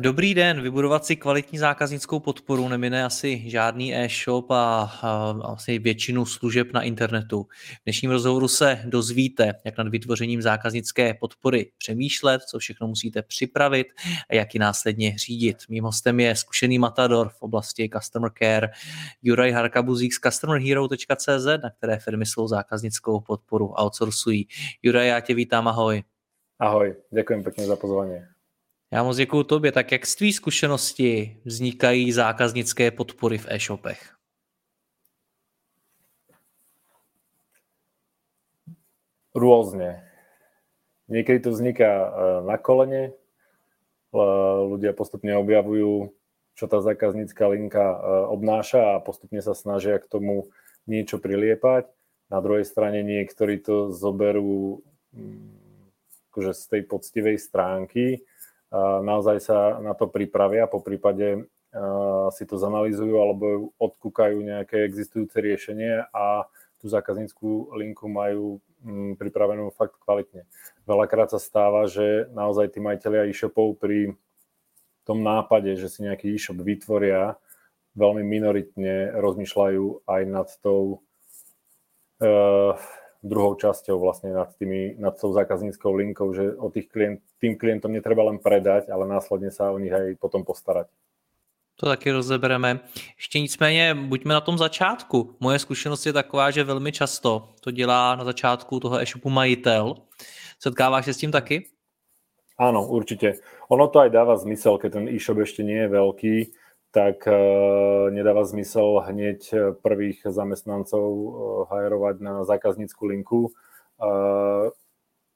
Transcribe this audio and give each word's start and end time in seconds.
Dobrý 0.00 0.34
den, 0.34 0.62
vybudovat 0.62 1.04
si 1.04 1.16
kvalitní 1.16 1.58
zákaznickou 1.58 2.20
podporu 2.20 2.68
nemine 2.68 3.04
asi 3.04 3.42
žádný 3.50 3.96
e-shop 3.96 4.50
a, 4.50 4.92
a 5.02 5.30
asi 5.44 5.78
většinu 5.78 6.26
služeb 6.26 6.72
na 6.72 6.82
internetu. 6.82 7.42
V 7.80 7.84
dnešním 7.84 8.10
rozhovoru 8.10 8.48
se 8.48 8.82
dozvíte, 8.84 9.54
jak 9.64 9.78
nad 9.78 9.88
vytvořením 9.88 10.42
zákaznické 10.42 11.14
podpory 11.14 11.70
přemýšlet, 11.78 12.42
co 12.42 12.58
všechno 12.58 12.88
musíte 12.88 13.22
připravit 13.22 13.86
a 14.30 14.34
jak 14.34 14.54
ji 14.54 14.60
následně 14.60 15.18
řídit. 15.18 15.56
Mým 15.68 15.84
hostem 15.84 16.20
je 16.20 16.36
zkušený 16.36 16.78
matador 16.78 17.28
v 17.28 17.42
oblasti 17.42 17.88
Customer 17.88 18.30
Care 18.38 18.68
Juraj 19.22 19.50
Harkabuzík 19.50 20.14
z 20.14 20.18
customerhero.cz, 20.18 21.46
na 21.62 21.70
které 21.78 21.98
firmy 21.98 22.26
svou 22.26 22.48
zákaznickou 22.48 23.20
podporu 23.20 23.72
outsourcují. 23.82 24.48
Juraj, 24.82 25.08
já 25.08 25.20
tě 25.20 25.34
vítám, 25.34 25.68
ahoj. 25.68 26.02
Ahoj, 26.58 26.96
děkuji 27.10 27.42
pěkně 27.42 27.66
za 27.66 27.76
pozvání. 27.76 28.37
Já 28.92 29.02
moc 29.02 29.16
děkuju 29.16 29.42
tobě. 29.42 29.72
Tak 29.72 29.92
jak 29.92 30.06
z 30.06 30.16
tvý 30.16 30.32
zkušenosti 30.32 31.36
vznikají 31.44 32.12
zákaznické 32.12 32.90
podpory 32.90 33.38
v 33.38 33.46
e-shopech? 33.48 34.18
Rôzne. 39.36 40.02
Niekedy 41.06 41.40
to 41.40 41.54
vzniká 41.54 41.86
e, 41.86 42.08
na 42.42 42.56
kolene, 42.58 43.14
ľudia 44.72 44.96
postupne 44.96 45.30
objavujú, 45.36 46.10
čo 46.58 46.64
tá 46.66 46.82
zákaznícka 46.82 47.44
linka 47.46 47.84
e, 47.86 47.98
obnáša 48.34 48.98
a 48.98 49.04
postupne 49.04 49.38
sa 49.38 49.54
snažia 49.54 50.00
k 50.00 50.10
tomu 50.10 50.50
niečo 50.90 51.20
priliepať. 51.20 51.86
Na 52.32 52.40
druhej 52.40 52.64
strane 52.64 53.04
niektorí 53.04 53.60
to 53.62 53.92
zoberú 53.94 54.82
mm, 55.14 55.54
akože 56.32 56.52
z 56.56 56.64
tej 56.66 56.82
poctivej 56.88 57.36
stránky 57.38 58.24
naozaj 58.74 59.38
sa 59.40 59.58
na 59.80 59.96
to 59.96 60.08
pripravia, 60.08 60.68
po 60.68 60.84
prípade 60.84 61.48
si 62.32 62.44
to 62.48 62.56
zanalýzujú 62.56 63.14
alebo 63.16 63.72
odkúkajú 63.76 64.40
nejaké 64.40 64.88
existujúce 64.88 65.36
riešenie 65.36 66.08
a 66.12 66.48
tú 66.80 66.86
zákazníckú 66.88 67.74
linku 67.76 68.06
majú 68.08 68.62
mm, 68.80 69.18
pripravenú 69.18 69.68
fakt 69.74 69.98
kvalitne. 70.00 70.46
Veľakrát 70.86 71.28
sa 71.34 71.42
stáva, 71.42 71.84
že 71.90 72.30
naozaj 72.32 72.72
tí 72.72 72.78
majiteľia 72.78 73.28
e-shopov 73.28 73.76
pri 73.76 74.14
tom 75.02 75.20
nápade, 75.20 75.74
že 75.76 75.90
si 75.90 76.06
nejaký 76.06 76.32
e-shop 76.32 76.62
vytvoria, 76.62 77.36
veľmi 77.98 78.22
minoritne 78.22 79.18
rozmýšľajú 79.18 80.06
aj 80.06 80.22
nad 80.28 80.48
tou 80.62 81.02
uh, 82.22 82.78
druhou 83.22 83.54
časťou 83.54 83.98
vlastne 83.98 84.30
nad, 84.30 84.50
tými, 84.56 84.94
nad 84.98 85.14
tou 85.20 85.32
zákazníckou 85.32 85.94
linkou, 85.94 86.34
že 86.34 86.54
o 86.54 86.70
tých 86.70 86.88
klient, 86.88 87.20
tým 87.42 87.58
klientom 87.58 87.92
netreba 87.92 88.22
len 88.22 88.38
predať, 88.38 88.90
ale 88.90 89.10
následne 89.10 89.50
sa 89.50 89.74
o 89.74 89.78
nich 89.78 89.92
aj 89.92 90.14
potom 90.22 90.44
postarať. 90.44 90.86
To 91.78 91.86
taky 91.86 92.10
rozebereme. 92.10 92.80
Ještě 93.16 93.38
nicméně 93.38 93.94
buďme 93.94 94.34
na 94.34 94.40
tom 94.40 94.58
začátku. 94.58 95.36
Moje 95.40 95.58
zkušenost 95.58 96.06
je 96.06 96.12
taková, 96.12 96.50
že 96.50 96.64
velmi 96.64 96.92
často 96.92 97.48
to 97.60 97.70
dělá 97.70 98.16
na 98.16 98.24
začátku 98.24 98.80
toho 98.80 98.98
e-shopu 98.98 99.30
majitel. 99.30 99.94
Setkáváš 100.58 101.04
se 101.04 101.14
s 101.14 101.16
tím 101.16 101.32
taky? 101.32 101.66
Áno, 102.58 102.82
určite. 102.90 103.38
Ono 103.70 103.86
to 103.86 104.02
aj 104.02 104.10
dáva 104.10 104.34
zmysel, 104.34 104.82
keď 104.82 104.98
ten 104.98 105.06
e-shop 105.06 105.38
ešte 105.38 105.62
nie 105.62 105.78
je 105.78 105.88
veľký, 105.94 106.34
tak 106.90 107.28
e, 107.28 107.32
nedáva 108.10 108.48
zmysel 108.48 109.04
hneď 109.04 109.40
e, 109.52 109.56
prvých 109.76 110.24
zamestnancov 110.24 111.04
e, 111.04 111.28
hajerovať 111.68 112.16
na 112.24 112.34
zákaznícku 112.48 113.02
linku. 113.06 113.42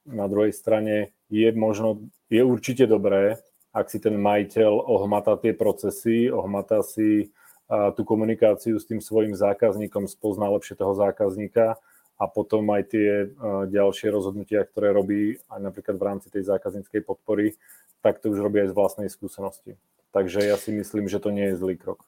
Na 0.03 0.27
druhej 0.31 0.55
strane 0.55 1.11
je 1.27 1.51
možno, 1.51 1.99
je 2.31 2.39
určite 2.39 2.87
dobré, 2.87 3.43
ak 3.75 3.91
si 3.91 3.99
ten 3.99 4.15
majiteľ 4.15 4.71
ohmatá 4.87 5.35
tie 5.35 5.51
procesy, 5.51 6.31
ohmatá 6.31 6.79
si 6.79 7.27
tú 7.67 8.07
komunikáciu 8.07 8.79
s 8.79 8.87
tým 8.87 9.03
svojim 9.03 9.35
zákazníkom, 9.35 10.07
spozná 10.07 10.47
lepšie 10.47 10.79
toho 10.79 10.95
zákazníka 10.95 11.75
a 12.15 12.25
potom 12.31 12.71
aj 12.71 12.95
tie 12.95 13.35
ďalšie 13.67 14.15
rozhodnutia, 14.15 14.63
ktoré 14.63 14.95
robí 14.95 15.35
aj 15.51 15.59
napríklad 15.59 15.99
v 15.99 16.07
rámci 16.07 16.27
tej 16.31 16.47
zákazníckej 16.47 17.03
podpory, 17.03 17.59
tak 17.99 18.23
to 18.23 18.31
už 18.31 18.39
robí 18.39 18.63
aj 18.63 18.71
z 18.71 18.77
vlastnej 18.79 19.09
skúsenosti. 19.11 19.75
Takže 20.13 20.39
já 20.39 20.57
si 20.57 20.71
myslím, 20.71 21.09
že 21.09 21.19
to 21.19 21.29
nie 21.29 21.43
je 21.43 21.57
zlý 21.57 21.77
krok. 21.77 22.05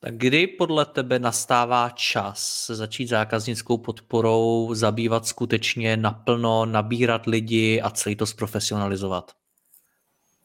Tak 0.00 0.14
kdy 0.16 0.46
podle 0.46 0.86
tebe 0.86 1.18
nastává 1.18 1.90
čas 1.90 2.70
začít 2.72 3.06
zákaznickou 3.06 3.78
podporou, 3.78 4.74
zabývat 4.74 5.26
skutečně 5.26 5.96
naplno, 5.96 6.66
nabírat 6.66 7.26
lidi 7.26 7.80
a 7.82 7.90
celý 7.90 8.16
to 8.16 8.26
zprofesionalizovat? 8.26 9.32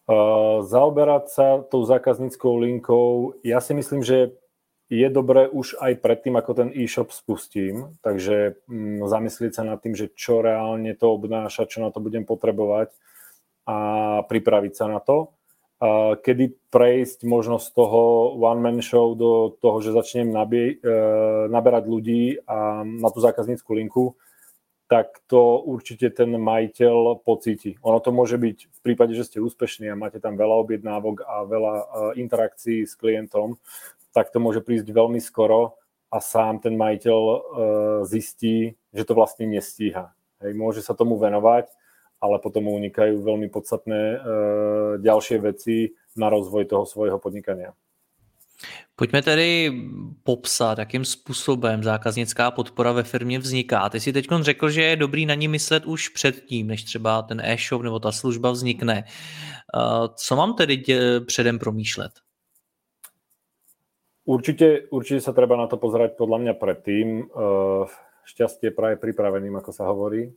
Uh, 0.05 0.61
zaoberať 0.61 1.33
sa 1.33 1.47
tou 1.65 1.81
zákazníckou 1.81 2.61
linkou, 2.61 3.33
ja 3.41 3.57
si 3.57 3.73
myslím, 3.73 4.05
že 4.05 4.37
je 4.85 5.09
dobré 5.09 5.49
už 5.49 5.81
aj 5.81 5.97
predtým, 5.97 6.37
ako 6.37 6.53
ten 6.53 6.69
e-shop 6.69 7.09
spustím, 7.09 7.97
takže 8.05 8.53
mm, 8.69 9.01
zamyslieť 9.01 9.51
sa 9.57 9.63
nad 9.65 9.81
tým, 9.81 9.97
že 9.97 10.13
čo 10.13 10.45
reálne 10.45 10.93
to 10.93 11.09
obnáša, 11.09 11.65
čo 11.65 11.81
na 11.81 11.89
to 11.89 11.97
budem 12.05 12.21
potrebovať 12.21 12.93
a 13.65 13.77
pripraviť 14.29 14.73
sa 14.77 14.85
na 14.85 15.01
to 15.01 15.33
kedy 16.21 16.71
prejsť 16.71 17.23
možno 17.23 17.59
z 17.59 17.71
toho 17.71 18.33
one-man 18.39 18.83
show 18.83 19.15
do 19.15 19.55
toho, 19.59 19.79
že 19.79 19.95
začnem 19.95 20.31
nabie, 20.31 20.77
e, 20.79 20.95
naberať 21.47 21.83
ľudí 21.87 22.23
a 22.47 22.83
na 22.83 23.09
tú 23.11 23.19
zákaznícku 23.23 23.71
linku, 23.73 24.05
tak 24.85 25.17
to 25.25 25.65
určite 25.65 26.13
ten 26.13 26.29
majiteľ 26.37 27.25
pocíti. 27.25 27.73
Ono 27.81 27.97
to 27.97 28.13
môže 28.13 28.37
byť 28.37 28.57
v 28.69 28.79
prípade, 28.85 29.17
že 29.17 29.25
ste 29.25 29.41
úspešní 29.41 29.89
a 29.89 29.97
máte 29.97 30.21
tam 30.21 30.37
veľa 30.37 30.55
objednávok 30.61 31.25
a 31.25 31.35
veľa 31.47 31.73
e, 31.73 31.85
interakcií 32.21 32.85
s 32.85 32.93
klientom, 32.93 33.57
tak 34.13 34.29
to 34.29 34.37
môže 34.37 34.61
prísť 34.61 34.87
veľmi 34.93 35.17
skoro 35.19 35.75
a 36.13 36.21
sám 36.21 36.61
ten 36.61 36.77
majiteľ 36.77 37.19
e, 37.19 37.37
zistí, 38.05 38.77
že 38.93 39.03
to 39.03 39.17
vlastne 39.17 39.49
nestíha. 39.49 40.13
Hej, 40.39 40.53
môže 40.53 40.85
sa 40.85 40.93
tomu 40.93 41.17
venovať, 41.17 41.71
ale 42.25 42.41
potom 42.41 42.65
unikajú 42.73 43.21
veľmi 43.21 43.53
podstatné 43.53 44.01
e, 44.01 44.17
ďalšie 45.05 45.37
veci 45.45 45.93
na 46.17 46.33
rozvoj 46.33 46.65
toho 46.65 46.89
svojho 46.89 47.21
podnikania. 47.21 47.77
Pojďme 48.95 49.21
tedy 49.21 49.71
popsat, 50.23 50.77
jakým 50.79 51.05
způsobem 51.05 51.83
zákaznická 51.83 52.51
podpora 52.51 52.91
ve 52.91 53.03
firmě 53.03 53.39
vzniká. 53.39 53.89
Ty 53.89 53.99
si 53.99 54.13
teď 54.13 54.25
řekl, 54.41 54.69
že 54.69 54.83
je 54.83 54.95
dobrý 54.95 55.25
na 55.25 55.35
ní 55.35 55.47
myslet 55.47 55.85
už 55.85 56.09
předtím, 56.09 56.67
než 56.67 56.83
třeba 56.83 57.21
ten 57.21 57.41
e-shop 57.43 57.81
nebo 57.81 57.99
ta 57.99 58.11
služba 58.11 58.51
vznikne. 58.51 58.97
E, 58.97 59.03
co 60.15 60.35
mám 60.35 60.53
tedy 60.53 60.83
předem 61.25 61.59
promýšlet? 61.59 62.11
Určite, 64.25 64.89
určite 64.89 65.21
sa 65.21 65.37
treba 65.37 65.53
na 65.53 65.69
to 65.69 65.77
pozerať 65.77 66.17
podľa 66.17 66.41
mňa 66.41 66.53
predtým. 66.57 67.07
E, 67.21 67.23
šťastie 68.25 68.73
práve 68.73 68.97
pripraveným, 68.97 69.53
ako 69.61 69.69
sa 69.69 69.85
hovorí 69.85 70.33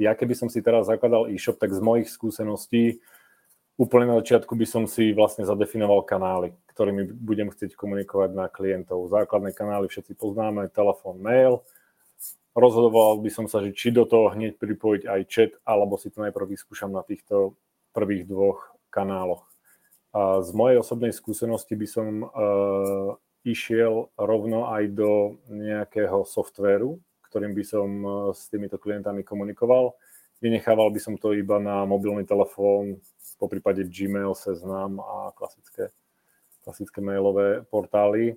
ja 0.00 0.16
keby 0.16 0.32
som 0.32 0.48
si 0.48 0.64
teraz 0.64 0.88
zakladal 0.88 1.28
e-shop, 1.28 1.60
tak 1.60 1.76
z 1.76 1.80
mojich 1.84 2.08
skúseností 2.08 3.04
úplne 3.80 4.12
na 4.12 4.16
začiatku 4.20 4.52
by 4.56 4.66
som 4.68 4.84
si 4.84 5.16
vlastne 5.16 5.48
zadefinoval 5.48 6.04
kanály, 6.04 6.52
ktorými 6.72 7.16
budem 7.16 7.48
chcieť 7.48 7.76
komunikovať 7.76 8.30
na 8.36 8.48
klientov. 8.48 9.08
Základné 9.08 9.56
kanály 9.56 9.88
všetci 9.88 10.16
poznáme, 10.20 10.68
telefón, 10.68 11.20
mail. 11.20 11.64
Rozhodoval 12.52 13.24
by 13.24 13.30
som 13.32 13.46
sa, 13.48 13.64
že 13.64 13.72
či 13.72 13.88
do 13.88 14.04
toho 14.04 14.32
hneď 14.36 14.60
pripojiť 14.60 15.02
aj 15.08 15.20
chat, 15.30 15.52
alebo 15.64 15.96
si 15.96 16.12
to 16.12 16.20
najprv 16.20 16.52
vyskúšam 16.52 16.92
na 16.92 17.00
týchto 17.00 17.56
prvých 17.96 18.28
dvoch 18.28 18.76
kanáloch. 18.92 19.48
A 20.10 20.42
z 20.42 20.50
mojej 20.52 20.82
osobnej 20.82 21.14
skúsenosti 21.14 21.78
by 21.78 21.86
som 21.86 22.06
uh, 22.26 22.28
išiel 23.46 24.10
rovno 24.18 24.68
aj 24.68 24.82
do 24.92 25.40
nejakého 25.48 26.26
softvéru, 26.26 26.98
ktorým 27.30 27.54
by 27.54 27.64
som 27.64 27.88
e, 28.02 28.08
s 28.34 28.50
týmito 28.50 28.76
klientami 28.76 29.22
komunikoval. 29.22 29.94
vynechával 30.42 30.90
by 30.90 31.00
som 31.00 31.14
to 31.14 31.32
iba 31.32 31.62
na 31.62 31.86
mobilný 31.86 32.26
telefón, 32.26 32.98
po 33.40 33.48
prípade 33.48 33.88
Gmail, 33.88 34.36
Seznam 34.36 35.00
a 35.00 35.32
klasické, 35.32 35.88
klasické 36.60 37.00
mailové 37.00 37.64
portály. 37.72 38.36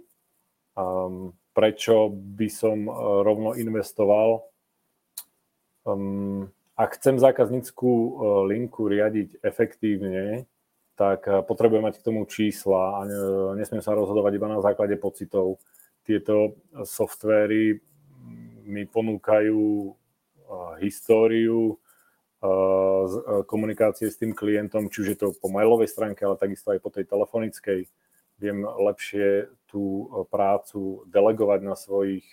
Um, 0.79 1.35
prečo 1.51 2.07
by 2.09 2.47
som 2.47 2.87
rovno 3.21 3.51
investoval? 3.59 4.47
Um, 5.83 6.47
ak 6.73 6.97
chcem 6.97 7.21
zákazníckú 7.21 7.91
linku 8.49 8.89
riadiť 8.89 9.43
efektívne, 9.45 10.47
tak 10.97 11.25
potrebujem 11.45 11.85
mať 11.85 12.01
k 12.01 12.05
tomu 12.05 12.25
čísla 12.25 12.97
a 12.97 12.99
nesmiem 13.57 13.81
sa 13.81 13.97
rozhodovať 13.97 14.37
iba 14.37 14.47
na 14.49 14.61
základe 14.61 14.97
pocitov. 14.97 15.61
Tieto 16.01 16.57
softvery 16.85 17.81
mi 18.63 18.87
ponúkajú 18.87 19.93
históriu 20.79 21.79
komunikácie 23.47 24.11
s 24.11 24.19
tým 24.19 24.35
klientom, 24.35 24.91
či 24.91 24.97
už 25.03 25.07
je 25.15 25.17
to 25.19 25.27
po 25.39 25.47
mailovej 25.47 25.87
stránke, 25.87 26.27
ale 26.27 26.35
takisto 26.35 26.75
aj 26.75 26.79
po 26.83 26.91
tej 26.91 27.07
telefonickej. 27.07 27.87
Viem 28.41 28.67
lepšie 28.67 29.47
tú 29.71 30.11
prácu 30.27 31.07
delegovať 31.07 31.59
na 31.63 31.75
svojich 31.79 32.27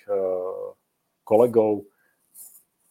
kolegov. 1.23 1.87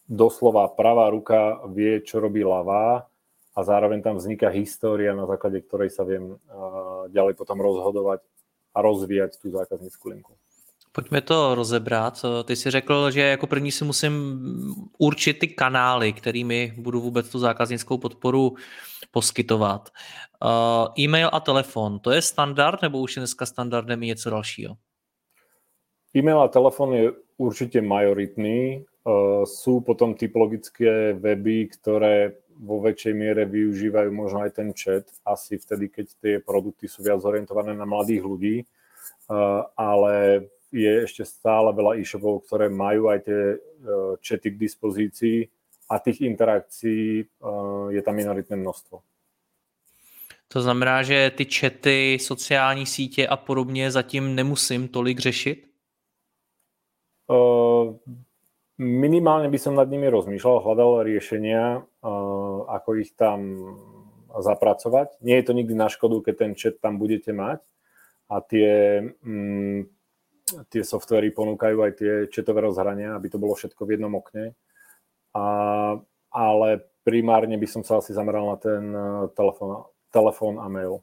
Doslova 0.08 0.72
pravá 0.72 1.12
ruka 1.12 1.60
vie, 1.68 2.00
čo 2.00 2.24
robí 2.24 2.40
ľavá 2.42 3.12
a 3.52 3.60
zároveň 3.60 4.00
tam 4.00 4.16
vzniká 4.16 4.48
história, 4.56 5.12
na 5.12 5.28
základe 5.28 5.60
ktorej 5.60 5.92
sa 5.92 6.08
viem 6.08 6.40
ďalej 7.12 7.36
potom 7.36 7.60
rozhodovať 7.60 8.24
a 8.72 8.80
rozvíjať 8.80 9.44
tú 9.44 9.52
zákaznícku 9.52 10.06
linku. 10.08 10.34
Pojďme 10.92 11.22
to 11.22 11.56
rozebrat. 11.56 12.26
Ty 12.44 12.56
jsi 12.56 12.72
řekl, 12.72 13.12
že 13.12 13.22
jako 13.22 13.48
první 13.48 13.72
si 13.72 13.86
musím 13.86 14.14
určit 14.98 15.40
ty 15.40 15.48
kanály, 15.48 16.14
kterými 16.14 16.74
budu 16.78 17.02
vůbec 17.02 17.30
tu 17.30 17.40
zákaznickou 17.40 17.98
podporu 17.98 18.56
poskytovat. 19.12 19.90
Uh, 20.46 20.88
e-mail 21.00 21.30
a 21.34 21.40
telefon, 21.40 22.00
to 22.00 22.12
je 22.12 22.22
standard, 22.22 22.82
nebo 22.82 23.00
už 23.00 23.16
je 23.16 23.20
dneska 23.20 23.46
standardem 23.46 24.02
něco 24.02 24.30
dalšího? 24.30 24.76
E-mail 26.16 26.42
a 26.42 26.48
telefon 26.48 26.94
je 26.94 27.12
určite 27.38 27.82
majoritný. 27.82 28.86
Uh, 29.04 29.46
sú 29.48 29.82
potom 29.82 30.14
typologické 30.14 31.14
weby, 31.14 31.72
ktoré 31.72 32.36
vo 32.60 32.84
väčšej 32.84 33.14
miere 33.16 33.48
využívajú 33.48 34.12
možno 34.12 34.44
aj 34.44 34.52
ten 34.52 34.70
chat, 34.76 35.08
asi 35.26 35.56
vtedy, 35.58 35.88
keď 35.90 36.08
tie 36.20 36.36
produkty 36.44 36.92
sú 36.92 37.04
viac 37.04 37.24
orientované 37.24 37.72
na 37.72 37.88
mladých 37.88 38.22
ľudí, 38.22 38.56
uh, 38.60 39.64
ale 39.80 40.46
je 40.72 40.92
ešte 41.04 41.26
stále 41.26 41.74
veľa 41.74 41.98
e-shopov, 41.98 42.46
ktoré 42.46 42.70
majú 42.70 43.10
aj 43.10 43.20
tie 43.26 43.42
chaty 44.22 44.54
k 44.54 44.62
dispozícii 44.62 45.40
a 45.90 45.98
tých 45.98 46.22
interakcií 46.22 47.26
je 47.90 48.02
tam 48.06 48.16
minoritné 48.16 48.56
množstvo. 48.56 49.02
To 50.50 50.62
znamená, 50.62 51.04
že 51.04 51.30
ty 51.30 51.46
chaty, 51.46 52.18
sociální 52.22 52.86
sítě 52.86 53.28
a 53.28 53.38
podobně 53.38 53.92
zatím 53.92 54.36
nemusím 54.36 54.88
tolik 54.88 55.20
řešit? 55.20 55.70
Uh, 57.30 57.94
minimálne 58.82 59.54
by 59.54 59.60
som 59.62 59.78
nad 59.78 59.86
nimi 59.86 60.10
rozmýšľal, 60.10 60.66
hľadal 60.66 61.06
riešenia, 61.06 61.78
uh, 61.78 62.66
ako 62.66 62.98
ich 62.98 63.14
tam 63.14 63.54
zapracovať. 64.34 65.22
Nie 65.22 65.38
je 65.38 65.46
to 65.46 65.54
nikdy 65.54 65.78
na 65.78 65.94
škodu, 65.94 66.26
keď 66.26 66.36
ten 66.38 66.52
chat 66.58 66.82
tam 66.82 66.98
budete 66.98 67.30
mať 67.30 67.62
a 68.34 68.42
tie 68.42 68.70
um, 69.22 69.86
tie 70.70 70.84
softvery 70.84 71.32
ponúkajú 71.32 71.78
aj 71.84 71.92
tie 71.98 72.14
četové 72.28 72.66
rozhrania, 72.66 73.16
aby 73.16 73.28
to 73.30 73.42
bolo 73.42 73.56
všetko 73.56 73.86
v 73.86 73.94
jednom 73.98 74.14
okne. 74.18 74.54
A, 75.34 75.46
ale 76.34 76.70
primárne 77.06 77.58
by 77.58 77.68
som 77.70 77.82
sa 77.86 78.02
asi 78.02 78.14
zameral 78.14 78.50
na 78.50 78.58
ten 78.58 78.84
telefon, 79.34 79.86
telefon 80.10 80.58
a 80.62 80.68
mail. 80.70 81.02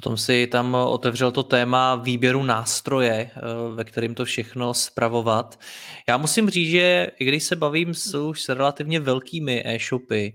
Potom 0.00 0.16
si 0.16 0.46
tam 0.46 0.74
otevřel 0.74 1.32
to 1.32 1.42
téma 1.42 1.94
výběru 1.94 2.42
nástroje, 2.42 3.12
eh, 3.12 3.40
ve 3.74 3.84
kterým 3.84 4.14
to 4.14 4.24
všechno 4.24 4.74
spravovat. 4.74 5.60
Já 6.08 6.16
musím 6.16 6.50
říct, 6.50 6.70
že 6.70 7.10
i 7.18 7.24
když 7.24 7.44
se 7.44 7.56
bavím 7.56 7.94
s, 7.94 8.14
už 8.14 8.42
s 8.42 8.48
relativně 8.48 9.00
velkými 9.00 9.62
e-shopy, 9.66 10.34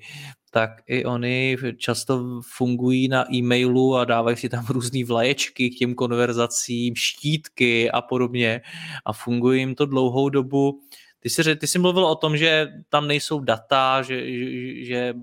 tak 0.56 0.72
i 0.88 1.06
oni 1.06 1.58
často 1.78 2.42
fungují 2.56 3.08
na 3.08 3.34
e-mailu 3.34 3.96
a 3.96 4.06
dávají 4.06 4.38
si 4.38 4.50
tam 4.50 4.66
různé 4.70 5.06
vlaječky 5.06 5.70
k 5.70 5.78
těm 5.78 5.96
konverzacím, 5.96 6.96
štítky 6.96 7.92
a 7.92 8.02
podobně 8.02 8.62
a 9.06 9.14
funguje 9.14 9.60
jim 9.60 9.76
to 9.76 9.86
dlouhou 9.86 10.30
dobu. 10.30 10.82
Ty 11.20 11.30
jsi, 11.30 11.56
ty 11.56 11.68
jsi 11.68 11.80
mluvil 11.80 12.06
o 12.06 12.16
tom, 12.16 12.38
že 12.38 12.68
tam 12.90 13.08
nejsou 13.08 13.40
data, 13.40 14.02
že, 14.02 14.32
že, 14.32 14.86
že 14.86 15.14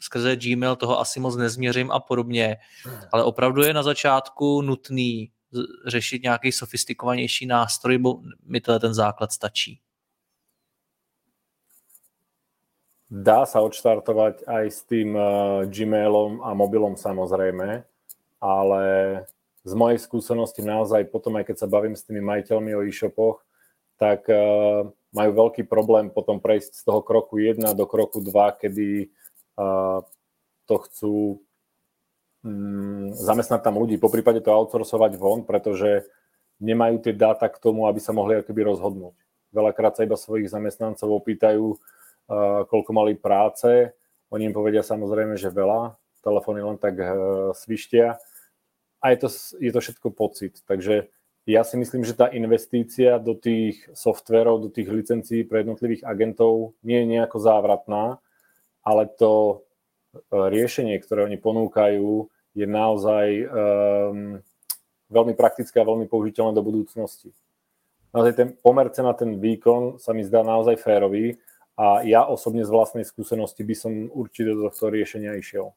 skrze 0.00 0.36
Gmail 0.36 0.76
toho 0.76 1.00
asi 1.00 1.20
moc 1.20 1.36
nezměřím 1.36 1.90
a 1.90 2.00
podobně, 2.00 2.56
ale 3.12 3.24
opravdu 3.24 3.62
je 3.62 3.74
na 3.74 3.82
začátku 3.82 4.62
nutný 4.62 5.30
řešit 5.86 6.22
nějaký 6.22 6.52
sofistikovanější 6.52 7.46
nástroj, 7.46 7.98
bo 7.98 8.20
mi 8.46 8.60
ten 8.60 8.94
základ 8.94 9.32
stačí. 9.32 9.80
Dá 13.12 13.44
sa 13.44 13.60
odštartovať 13.60 14.48
aj 14.48 14.64
s 14.72 14.80
tým 14.88 15.12
uh, 15.12 15.68
Gmailom 15.68 16.40
a 16.40 16.56
mobilom 16.56 16.96
samozrejme, 16.96 17.84
ale 18.40 18.82
z 19.64 19.72
mojej 19.76 20.00
skúsenosti 20.00 20.64
naozaj 20.64 21.12
potom, 21.12 21.36
aj 21.36 21.52
keď 21.52 21.56
sa 21.64 21.68
bavím 21.68 21.92
s 21.96 22.04
tými 22.04 22.24
majiteľmi 22.24 22.72
o 22.72 22.84
e-shopoch, 22.84 23.44
tak 24.00 24.24
uh, 24.32 24.88
majú 25.14 25.30
veľký 25.30 25.68
problém 25.68 26.10
potom 26.10 26.40
prejsť 26.40 26.80
z 26.80 26.82
toho 26.82 27.04
kroku 27.04 27.38
1 27.38 27.60
do 27.76 27.84
kroku 27.84 28.24
2, 28.24 28.60
kedy 28.60 29.12
uh, 29.60 30.00
to 30.64 30.74
chcú 30.88 31.14
um, 32.40 33.12
zamestnať 33.12 33.60
tam 33.62 33.76
ľudí, 33.78 34.00
po 34.00 34.08
prípade 34.08 34.40
to 34.40 34.50
outsourcovať 34.50 35.12
von, 35.20 35.44
pretože 35.44 36.08
nemajú 36.56 37.04
tie 37.04 37.12
dáta 37.12 37.46
k 37.52 37.60
tomu, 37.60 37.84
aby 37.84 38.00
sa 38.00 38.16
mohli 38.16 38.40
akoby 38.40 38.64
rozhodnúť. 38.64 39.16
Veľakrát 39.54 39.94
sa 39.94 40.02
iba 40.02 40.18
svojich 40.18 40.50
zamestnancov 40.50 41.06
opýtajú, 41.06 41.78
koľko 42.70 42.90
mali 42.92 43.14
práce. 43.16 43.92
Oni 44.32 44.48
im 44.48 44.54
povedia 44.56 44.82
samozrejme, 44.82 45.36
že 45.36 45.52
veľa. 45.52 45.94
Telefóny 46.24 46.64
len 46.64 46.80
tak 46.80 46.96
svištia. 47.52 48.16
A 49.04 49.12
je 49.12 49.18
to, 49.20 49.28
je 49.60 49.70
to 49.70 49.80
všetko 49.84 50.08
pocit. 50.16 50.64
Takže 50.64 51.12
ja 51.44 51.60
si 51.60 51.76
myslím, 51.76 52.08
že 52.08 52.16
tá 52.16 52.32
investícia 52.32 53.20
do 53.20 53.36
tých 53.36 53.84
softverov, 53.92 54.64
do 54.64 54.70
tých 54.72 54.88
licencií 54.88 55.44
pre 55.44 55.60
jednotlivých 55.60 56.08
agentov 56.08 56.72
nie 56.80 57.04
je 57.04 57.10
nejako 57.12 57.36
závratná, 57.36 58.16
ale 58.80 59.04
to 59.12 59.60
riešenie, 60.32 60.96
ktoré 61.04 61.28
oni 61.28 61.36
ponúkajú, 61.36 62.32
je 62.56 62.64
naozaj 62.64 63.26
um, 63.44 64.40
veľmi 65.12 65.34
praktické 65.36 65.82
a 65.82 65.88
veľmi 65.88 66.08
použiteľné 66.08 66.56
do 66.56 66.64
budúcnosti. 66.64 67.34
Naozaj 68.14 68.32
ten 68.32 68.48
pomer 68.56 68.88
na 68.88 69.12
ten 69.12 69.36
výkon 69.36 69.98
sa 70.00 70.14
mi 70.14 70.24
zdá 70.24 70.40
naozaj 70.46 70.80
férový 70.80 71.36
a 71.74 72.06
ja 72.06 72.22
osobne 72.22 72.62
z 72.62 72.70
vlastnej 72.70 73.02
skúsenosti 73.02 73.66
by 73.66 73.74
som 73.74 73.92
určite 74.14 74.54
do 74.54 74.70
tohto 74.70 74.94
riešenia 74.94 75.34
išiel. 75.34 75.74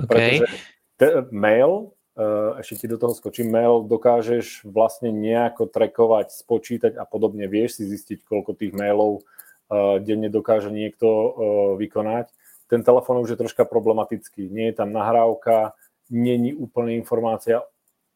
Okay. 0.00 0.40
Pretože 0.40 0.46
te, 0.96 1.08
mail, 1.28 1.92
uh, 2.16 2.56
ešte 2.56 2.84
ti 2.84 2.86
do 2.88 2.96
toho 2.96 3.12
skočím, 3.12 3.52
mail 3.52 3.84
dokážeš 3.84 4.64
vlastne 4.64 5.12
nejako 5.12 5.68
trekovať, 5.68 6.32
spočítať 6.32 6.92
a 6.96 7.04
podobne. 7.04 7.44
Vieš 7.44 7.80
si 7.80 7.84
zistiť, 7.84 8.24
koľko 8.24 8.56
tých 8.56 8.72
mailov 8.72 9.20
uh, 9.20 10.00
denne 10.00 10.32
dokáže 10.32 10.72
niekto 10.72 11.08
uh, 11.08 11.30
vykonať. 11.76 12.32
Ten 12.70 12.80
telefón 12.80 13.20
už 13.20 13.34
je 13.34 13.40
troška 13.40 13.68
problematický. 13.68 14.48
Nie 14.48 14.72
je 14.72 14.78
tam 14.80 14.94
nahrávka, 14.94 15.76
není 16.08 16.56
úplne 16.56 16.96
informácia, 16.96 17.60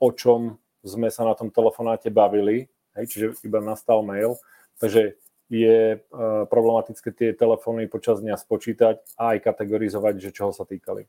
o 0.00 0.08
čom 0.14 0.56
sme 0.84 1.08
sa 1.08 1.24
na 1.24 1.34
tom 1.34 1.48
telefonáte 1.48 2.12
bavili, 2.12 2.68
hej, 2.96 3.04
čiže 3.08 3.26
iba 3.44 3.58
nastal 3.60 4.04
mail. 4.04 4.36
Takže 4.78 5.16
je 5.50 6.00
uh, 6.00 6.44
problematické 6.48 7.12
tie 7.12 7.30
telefóny 7.36 7.86
počas 7.86 8.20
dňa 8.20 8.36
spočítať 8.36 8.96
a 9.20 9.36
aj 9.36 9.38
kategorizovať, 9.44 10.14
že 10.20 10.34
čoho 10.34 10.52
sa 10.52 10.64
týkali. 10.64 11.04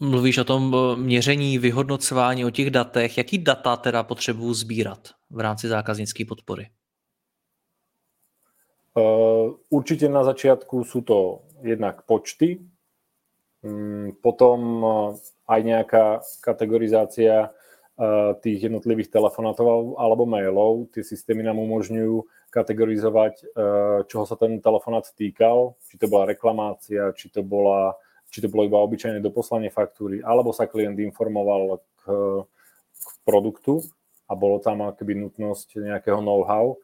Mluvíš 0.00 0.38
o 0.38 0.44
tom 0.44 0.74
e, 0.74 0.96
měření, 0.96 1.58
vyhodnocování, 1.58 2.44
o 2.44 2.50
těch 2.50 2.70
datech. 2.70 3.18
Jaký 3.18 3.38
data 3.38 3.76
teda 3.76 4.02
potřebuji 4.02 4.54
sbírat 4.54 5.08
v 5.30 5.40
rámci 5.40 5.68
zákaznické 5.68 6.24
podpory? 6.24 6.68
Uh, 8.96 9.60
určite 9.68 10.08
na 10.08 10.24
začiatku 10.24 10.80
sú 10.80 11.04
to 11.04 11.44
jednak 11.60 12.08
počty, 12.08 12.64
um, 13.60 14.16
potom 14.24 14.80
aj 15.44 15.60
nejaká 15.60 16.04
kategorizácia 16.40 17.52
tých 18.44 18.68
jednotlivých 18.68 19.08
telefonátov 19.08 19.96
alebo 19.96 20.28
mailov. 20.28 20.92
Tie 20.92 21.00
systémy 21.00 21.40
nám 21.40 21.56
umožňujú 21.56 22.28
kategorizovať, 22.52 23.34
eh, 23.40 23.98
čoho 24.04 24.24
sa 24.28 24.36
ten 24.36 24.60
telefonát 24.60 25.08
týkal, 25.16 25.80
či 25.88 25.96
to 25.96 26.04
bola 26.08 26.28
reklamácia, 26.28 27.16
či 27.16 27.32
to, 27.32 27.40
bola, 27.40 27.96
či 28.28 28.44
to 28.44 28.52
bolo 28.52 28.68
iba 28.68 28.80
obyčajné 28.84 29.24
doposlanie 29.24 29.72
faktúry, 29.72 30.20
alebo 30.20 30.52
sa 30.52 30.68
klient 30.68 31.00
informoval 31.00 31.80
k, 32.00 32.02
k 32.92 33.08
produktu 33.24 33.80
a 34.28 34.36
bolo 34.36 34.60
tam 34.60 34.84
akoby 34.84 35.16
nutnosť 35.16 35.80
nejakého 35.80 36.20
know-how. 36.20 36.76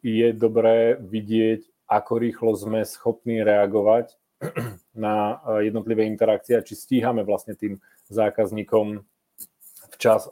je 0.00 0.28
dobré 0.32 0.96
vidieť, 0.96 1.60
ako 1.84 2.12
rýchlo 2.16 2.50
sme 2.56 2.80
schopní 2.88 3.44
reagovať 3.44 4.16
na 5.04 5.38
jednotlivé 5.60 6.08
interakcie 6.08 6.56
a 6.56 6.64
či 6.64 6.72
stíhame 6.72 7.22
vlastne 7.22 7.52
tým 7.52 7.76
zákazníkom 8.10 9.04
včas 9.94 10.28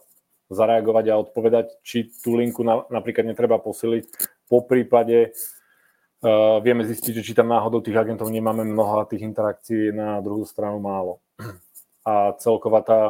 zareagovať 0.52 1.04
a 1.08 1.20
odpovedať, 1.20 1.66
či 1.80 2.12
tú 2.20 2.36
linku 2.36 2.60
na, 2.60 2.84
napríklad 2.92 3.24
netreba 3.24 3.56
posiliť. 3.56 4.04
Po 4.46 4.60
prípade 4.60 5.32
uh, 5.32 6.60
vieme 6.60 6.84
zistiť, 6.84 7.20
že 7.20 7.24
či 7.24 7.32
tam 7.32 7.48
náhodou 7.48 7.80
tých 7.80 7.96
agentov 7.96 8.28
nemáme 8.28 8.68
mnoho 8.68 9.00
a 9.00 9.08
tých 9.08 9.24
interakcií 9.24 9.90
na 9.96 10.20
druhú 10.20 10.44
stranu 10.44 10.76
málo. 10.78 11.24
A 12.02 12.34
celková 12.42 12.82
tá 12.82 13.00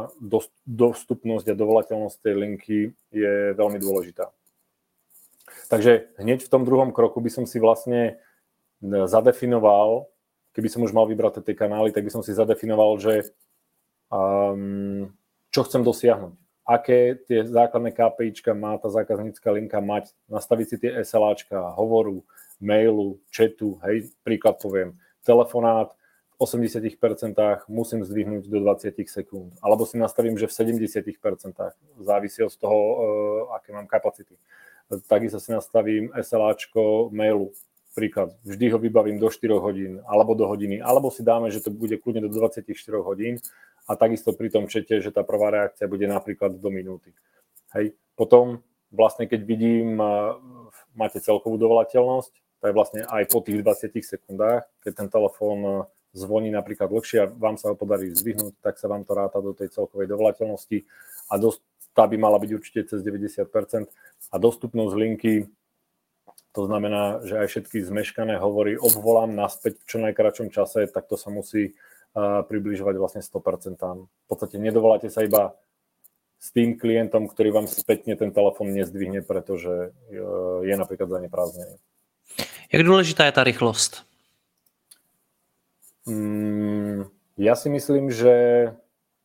dostupnosť 0.69 1.49
a 1.49 1.59
dovolateľnosť 1.59 2.17
tej 2.21 2.35
linky 2.37 2.79
je 3.09 3.57
veľmi 3.57 3.81
dôležitá. 3.81 4.29
Takže 5.73 6.13
hneď 6.21 6.45
v 6.45 6.53
tom 6.53 6.69
druhom 6.69 6.93
kroku 6.93 7.25
by 7.25 7.33
som 7.33 7.45
si 7.49 7.57
vlastne 7.57 8.21
e, 8.85 9.09
zadefinoval, 9.09 10.13
keby 10.53 10.69
som 10.69 10.85
už 10.85 10.93
mal 10.93 11.09
vybrať 11.09 11.41
tie 11.41 11.57
kanály, 11.57 11.89
tak 11.89 12.05
by 12.05 12.13
som 12.13 12.21
si 12.21 12.37
zadefinoval, 12.37 13.01
že 13.01 13.33
um, 14.13 15.09
čo 15.49 15.61
chcem 15.65 15.81
dosiahnuť? 15.81 16.37
Aké 16.63 17.19
tie 17.27 17.43
základné 17.43 17.91
KPIčka 17.91 18.55
má 18.55 18.79
tá 18.79 18.87
zákaznícka 18.87 19.51
linka 19.51 19.83
mať, 19.83 20.15
nastaviť 20.31 20.67
si 20.69 20.77
tie 20.79 20.91
SLAčka, 21.03 21.75
hovoru, 21.75 22.23
mailu, 22.63 23.19
chatu, 23.35 23.83
hej, 23.83 24.15
príklad 24.23 24.63
poviem, 24.63 24.95
telefonát 25.27 25.91
v 26.39 26.47
80% 26.47 26.95
musím 27.67 28.07
zdvihnúť 28.07 28.47
do 28.47 28.59
20 28.63 28.95
sekúnd, 29.11 29.59
alebo 29.59 29.83
si 29.83 29.99
nastavím, 29.99 30.39
že 30.39 30.47
v 30.47 30.79
70%, 30.79 31.19
závisí 31.99 32.41
od 32.47 32.55
toho, 32.55 32.79
uh, 32.79 32.99
aké 33.59 33.75
mám 33.75 33.91
kapacity. 33.91 34.39
Takisto 35.11 35.43
si 35.43 35.51
nastavím 35.51 36.15
SLAčko 36.15 37.11
mailu, 37.11 37.51
príklad, 37.93 38.33
vždy 38.47 38.73
ho 38.73 38.79
vybavím 38.79 39.19
do 39.21 39.29
4 39.29 39.53
hodín, 39.59 39.93
alebo 40.09 40.33
do 40.33 40.49
hodiny, 40.49 40.81
alebo 40.81 41.13
si 41.13 41.21
dáme, 41.21 41.53
že 41.53 41.61
to 41.61 41.69
bude 41.69 41.99
kľudne 42.01 42.25
do 42.25 42.33
24 42.33 42.65
hodín, 43.05 43.37
a 43.87 43.99
takisto 43.99 44.31
pri 44.33 44.49
tom 44.53 44.71
čete, 44.71 45.03
že 45.03 45.11
tá 45.11 45.27
prvá 45.27 45.51
reakcia 45.51 45.91
bude 45.91 46.07
napríklad 46.07 46.59
do 46.59 46.71
minúty. 46.71 47.11
Hej. 47.75 47.99
Potom 48.15 48.63
vlastne 48.93 49.27
keď 49.27 49.41
vidím, 49.43 49.99
máte 50.95 51.19
celkovú 51.19 51.57
dovolateľnosť, 51.57 52.33
to 52.63 52.65
je 52.71 52.77
vlastne 52.77 53.01
aj 53.03 53.33
po 53.33 53.43
tých 53.43 53.59
20 53.65 53.91
sekundách, 53.99 54.69
keď 54.87 54.93
ten 55.03 55.09
telefón 55.11 55.91
zvoní 56.13 56.53
napríklad 56.53 56.93
dlhšie 56.93 57.19
a 57.25 57.27
vám 57.27 57.57
sa 57.57 57.73
ho 57.73 57.75
podarí 57.75 58.13
zvyhnúť, 58.13 58.61
tak 58.61 58.77
sa 58.77 58.87
vám 58.87 59.03
to 59.03 59.17
ráta 59.17 59.41
do 59.41 59.57
tej 59.57 59.73
celkovej 59.73 60.13
dovolateľnosti 60.13 60.85
a 61.33 61.35
dosť, 61.41 61.61
tá 61.97 62.05
by 62.05 62.17
mala 62.21 62.37
byť 62.39 62.51
určite 62.53 62.81
cez 62.87 63.01
90% 63.01 63.49
a 64.31 64.37
dostupnosť 64.37 64.95
linky, 64.95 65.49
to 66.53 66.69
znamená, 66.69 67.25
že 67.25 67.41
aj 67.41 67.49
všetky 67.49 67.81
zmeškané 67.81 68.37
hovory 68.37 68.77
obvolám 68.77 69.33
naspäť 69.33 69.81
v 69.81 69.89
čo 69.89 69.97
najkračom 70.05 70.53
čase, 70.53 70.85
tak 70.85 71.09
to 71.09 71.17
sa 71.17 71.33
musí 71.33 71.73
približovať 72.13 72.95
vlastne 73.01 73.23
100%. 73.25 73.81
V 74.05 74.27
podstate 74.29 74.61
nedovoláte 74.61 75.09
sa 75.09 75.25
iba 75.25 75.57
s 76.43 76.51
tým 76.51 76.75
klientom, 76.75 77.31
ktorý 77.31 77.55
vám 77.55 77.67
spätne 77.71 78.19
ten 78.19 78.35
telefon 78.35 78.75
nezdvihne, 78.75 79.23
pretože 79.23 79.95
e, 80.11 80.19
je 80.67 80.75
napríklad 80.75 81.07
zaneprázdnený. 81.07 81.79
Jak 82.75 82.83
dôležitá 82.83 83.31
je 83.31 83.37
tá 83.39 83.47
rýchlosť? 83.47 84.03
Mm, 86.11 87.07
ja 87.39 87.55
si 87.55 87.71
myslím, 87.71 88.11
že 88.11 88.35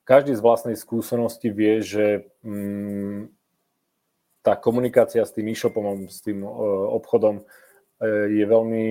každý 0.05 0.37
z 0.37 0.45
vlastnej 0.45 0.77
skúsenosti 0.77 1.49
vie, 1.49 1.81
že 1.81 2.29
mm, 2.45 3.33
tá 4.45 4.53
komunikácia 4.53 5.25
s 5.25 5.33
tým 5.33 5.49
e-shopom, 5.49 6.05
s 6.05 6.21
tým 6.21 6.45
e, 6.45 6.49
obchodom 7.01 7.41
e, 7.41 7.43
je 8.29 8.45
veľmi 8.45 8.85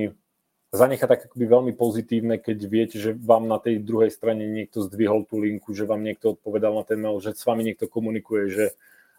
zanecha 0.74 1.06
tak 1.06 1.30
akoby 1.30 1.46
veľmi 1.46 1.72
pozitívne, 1.78 2.42
keď 2.42 2.58
viete, 2.66 2.96
že 2.98 3.14
vám 3.14 3.46
na 3.46 3.58
tej 3.62 3.82
druhej 3.82 4.10
strane 4.10 4.46
niekto 4.46 4.82
zdvihol 4.82 5.26
tú 5.26 5.38
linku, 5.38 5.74
že 5.74 5.86
vám 5.86 6.02
niekto 6.02 6.34
odpovedal 6.34 6.74
na 6.74 6.84
ten 6.86 6.98
mail, 6.98 7.18
že 7.22 7.34
s 7.34 7.46
vami 7.46 7.62
niekto 7.62 7.86
komunikuje, 7.86 8.50
že 8.50 8.64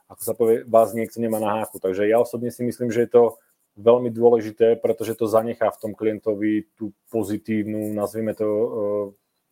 ako 0.07 0.21
sa 0.23 0.33
povie, 0.35 0.63
vás 0.63 0.95
niekto 0.95 1.19
nemá 1.19 1.39
na 1.39 1.59
háku. 1.59 1.83
Takže 1.83 2.07
ja 2.07 2.19
osobne 2.19 2.47
si 2.51 2.63
myslím, 2.63 2.91
že 2.95 3.07
je 3.07 3.11
to 3.11 3.23
veľmi 3.77 4.09
dôležité, 4.09 4.79
pretože 4.79 5.19
to 5.19 5.29
zanechá 5.29 5.69
v 5.69 5.79
tom 5.79 5.91
klientovi 5.93 6.65
tú 6.79 6.95
pozitívnu, 7.13 7.93
nazvime 7.93 8.33
to 8.33 8.47
e, 8.47 8.67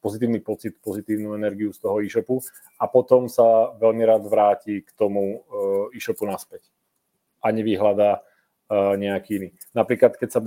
pozitívny 0.01 0.41
pocit, 0.41 0.79
pozitívnu 0.81 1.37
energiu 1.37 1.69
z 1.75 1.79
toho 1.83 2.01
e-shopu 2.01 2.41
a 2.81 2.89
potom 2.89 3.29
sa 3.29 3.75
veľmi 3.77 4.01
rád 4.01 4.23
vráti 4.25 4.81
k 4.81 4.89
tomu 4.97 5.45
e, 5.45 5.97
e-shopu 5.99 6.25
naspäť 6.25 6.65
a 7.45 7.53
nevyhľadá 7.53 8.25
nejaký 8.71 9.31
iný. 9.37 9.49
Napríklad, 9.77 10.17
keď, 10.17 10.29
sa, 10.31 10.39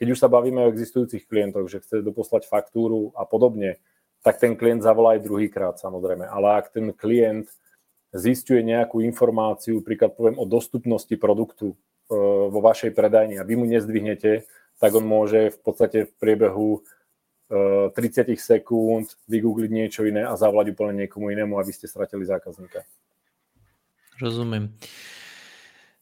keď 0.00 0.06
už 0.16 0.18
sa 0.18 0.32
bavíme 0.32 0.64
o 0.64 0.72
existujúcich 0.72 1.28
klientoch, 1.28 1.68
že 1.68 1.84
chce 1.84 2.00
doposlať 2.00 2.48
faktúru 2.48 3.12
a 3.12 3.28
podobne, 3.28 3.76
tak 4.24 4.40
ten 4.40 4.56
klient 4.56 4.82
zavolá 4.82 5.14
aj 5.14 5.24
druhýkrát 5.28 5.76
samozrejme. 5.76 6.24
Ale 6.24 6.58
ak 6.58 6.72
ten 6.72 6.90
klient 6.90 7.46
zistuje 8.16 8.64
nejakú 8.64 9.04
informáciu, 9.04 9.84
príklad 9.84 10.16
poviem 10.16 10.40
o 10.40 10.48
dostupnosti 10.48 11.12
produktu 11.20 11.72
e, 11.72 11.76
vo 12.48 12.58
vašej 12.64 12.96
predajni 12.96 13.36
a 13.36 13.46
vy 13.46 13.60
mu 13.60 13.68
nezdvihnete, 13.68 14.48
tak 14.80 14.90
on 14.96 15.04
môže 15.04 15.52
v 15.52 15.58
podstate 15.60 15.98
v 16.08 16.12
priebehu 16.16 16.80
e, 17.52 17.92
30 17.92 18.34
sekúnd 18.40 19.14
vygoogliť 19.28 19.70
niečo 19.70 20.02
iné 20.08 20.24
a 20.24 20.32
zavolať 20.34 20.72
úplne 20.72 21.06
niekomu 21.06 21.28
inému, 21.30 21.60
aby 21.60 21.70
ste 21.76 21.86
stratili 21.86 22.24
zákazníka. 22.24 22.88
Rozumím. 24.16 24.72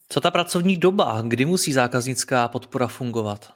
Co 0.09 0.21
ta 0.21 0.31
pracovní 0.31 0.77
doba? 0.77 1.23
Kdy 1.23 1.45
musí 1.45 1.73
zákaznická 1.73 2.49
podpora 2.49 2.87
fungovat? 2.87 3.53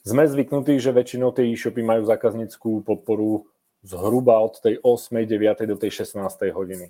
Sme 0.00 0.24
zvyknutí, 0.24 0.80
že 0.80 0.96
väčšinou 0.96 1.28
tie 1.30 1.44
e-shopy 1.44 1.84
majú 1.84 2.08
zákaznickú 2.08 2.80
podporu 2.82 3.44
zhruba 3.84 4.40
od 4.40 4.56
tej 4.56 4.80
8. 4.80 5.28
9. 5.28 5.68
do 5.68 5.76
tej 5.76 6.08
16. 6.08 6.24
hodiny. 6.56 6.88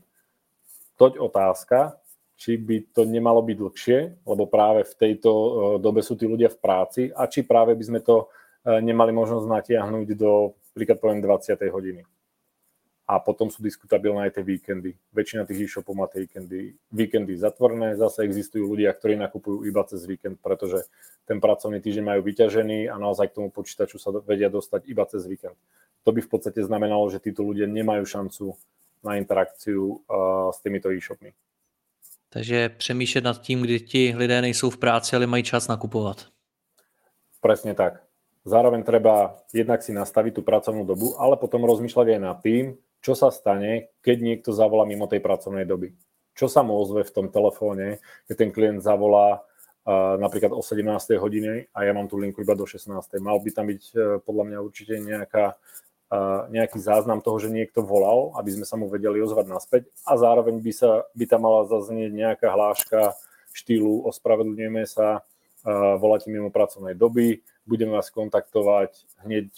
Toť 0.94 1.18
otázka, 1.18 1.99
či 2.38 2.54
by 2.54 2.94
to 2.94 3.02
nemalo 3.04 3.42
byť 3.42 3.56
dlhšie, 3.59 3.99
lebo 4.25 4.47
práve 4.47 4.87
v 4.87 4.94
tejto 4.94 5.30
e, 5.30 5.50
dobe 5.82 6.06
sú 6.06 6.14
tí 6.14 6.25
ľudia 6.30 6.49
v 6.54 6.61
práci 6.62 7.02
a 7.11 7.26
či 7.26 7.42
práve 7.42 7.75
by 7.75 7.85
sme 7.85 8.00
to 8.00 8.30
e, 8.62 8.78
nemali 8.78 9.11
možnosť 9.11 9.47
natiahnuť 9.59 10.06
do, 10.14 10.54
príklad 10.73 11.02
poviem, 11.02 11.18
20. 11.18 11.59
hodiny 11.66 12.06
a 13.11 13.19
potom 13.19 13.50
sú 13.50 13.59
diskutabilné 13.59 14.31
aj 14.31 14.38
tie 14.38 14.45
víkendy. 14.47 14.95
Väčšina 15.11 15.43
tých 15.43 15.67
e-shopov 15.67 15.99
má 15.99 16.07
tie 16.07 16.23
víkendy, 16.23 16.79
víkendy 16.95 17.35
zatvorené, 17.35 17.99
zase 17.99 18.23
existujú 18.23 18.71
ľudia, 18.71 18.95
ktorí 18.95 19.19
nakupujú 19.19 19.67
iba 19.67 19.83
cez 19.83 20.07
víkend, 20.07 20.38
pretože 20.38 20.87
ten 21.26 21.43
pracovný 21.43 21.83
týždeň 21.83 22.07
majú 22.07 22.21
vyťažený 22.23 22.87
a 22.87 22.95
naozaj 23.02 23.35
k 23.35 23.43
tomu 23.43 23.50
počítaču 23.50 23.99
sa 23.99 24.14
vedia 24.14 24.47
dostať 24.47 24.87
iba 24.87 25.02
cez 25.11 25.26
víkend. 25.26 25.59
To 26.07 26.14
by 26.14 26.23
v 26.23 26.31
podstate 26.31 26.62
znamenalo, 26.62 27.11
že 27.11 27.19
títo 27.19 27.43
ľudia 27.43 27.67
nemajú 27.67 28.07
šancu 28.07 28.55
na 29.02 29.19
interakciu 29.19 30.07
uh, 30.07 30.55
s 30.55 30.62
týmito 30.62 30.95
e-shopmi. 30.95 31.35
Takže 32.31 32.69
přemýšlet 32.69 33.25
nad 33.25 33.43
tím, 33.43 33.62
kdy 33.62 33.81
ti 33.81 34.14
lidé 34.17 34.40
nejsou 34.40 34.71
v 34.71 34.79
práci, 34.79 35.17
ale 35.17 35.26
mají 35.26 35.43
čas 35.43 35.67
nakupovat. 35.67 36.31
Presne 37.43 37.75
tak. 37.75 38.07
Zároveň 38.47 38.87
treba 38.87 39.43
jednak 39.52 39.83
si 39.83 39.93
nastaviť 39.93 40.38
tú 40.38 40.43
pracovnú 40.47 40.87
dobu, 40.87 41.19
ale 41.19 41.37
potom 41.37 41.67
rozmýšľať 41.67 42.07
aj 42.17 42.21
nad 42.21 42.38
tým, 42.40 42.79
čo 43.00 43.16
sa 43.16 43.33
stane, 43.33 43.92
keď 44.04 44.16
niekto 44.21 44.50
zavolá 44.52 44.85
mimo 44.85 45.09
tej 45.09 45.25
pracovnej 45.25 45.64
doby. 45.64 45.97
Čo 46.37 46.49
sa 46.49 46.61
mu 46.61 46.76
ozve 46.76 47.04
v 47.04 47.12
tom 47.12 47.26
telefóne, 47.33 48.00
keď 48.28 48.35
ten 48.37 48.50
klient 48.52 48.80
zavolá 48.80 49.40
uh, 49.40 50.16
napríklad 50.21 50.52
o 50.52 50.61
17. 50.61 51.16
hodine 51.16 51.69
a 51.73 51.85
ja 51.85 51.92
mám 51.97 52.09
tú 52.09 52.21
linku 52.21 52.45
iba 52.45 52.52
do 52.57 52.64
16. 52.64 52.92
Mal 53.21 53.38
by 53.40 53.50
tam 53.52 53.66
byť 53.69 53.83
uh, 53.92 54.00
podľa 54.25 54.45
mňa 54.52 54.59
určite 54.61 54.95
nejaká, 55.00 55.57
uh, 56.12 56.49
nejaký 56.52 56.78
záznam 56.80 57.25
toho, 57.25 57.40
že 57.40 57.52
niekto 57.52 57.80
volal, 57.80 58.37
aby 58.37 58.52
sme 58.57 58.64
sa 58.69 58.76
mu 58.76 58.88
vedeli 58.92 59.21
ozvať 59.21 59.47
naspäť 59.49 59.83
a 60.04 60.16
zároveň 60.21 60.61
by, 60.61 60.73
sa, 60.73 61.04
by 61.16 61.25
tam 61.25 61.45
mala 61.45 61.69
zaznieť 61.69 62.12
nejaká 62.12 62.49
hláška 62.52 63.16
štýlu 63.50 64.07
ospravedlňujeme 64.07 64.87
sa, 64.87 65.26
voláte 65.99 66.30
mimo 66.30 66.49
pracovnej 66.49 66.95
doby, 66.95 67.42
budeme 67.66 67.99
vás 67.99 68.09
kontaktovať 68.09 68.95
hneď 69.26 69.50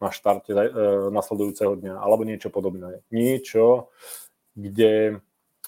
na 0.00 0.10
štarte 0.10 0.50
e, 0.56 0.70
nasledujúceho 1.12 1.76
dňa, 1.76 1.94
alebo 2.00 2.24
niečo 2.24 2.48
podobné. 2.48 3.04
Niečo, 3.12 3.92
kde 4.56 5.20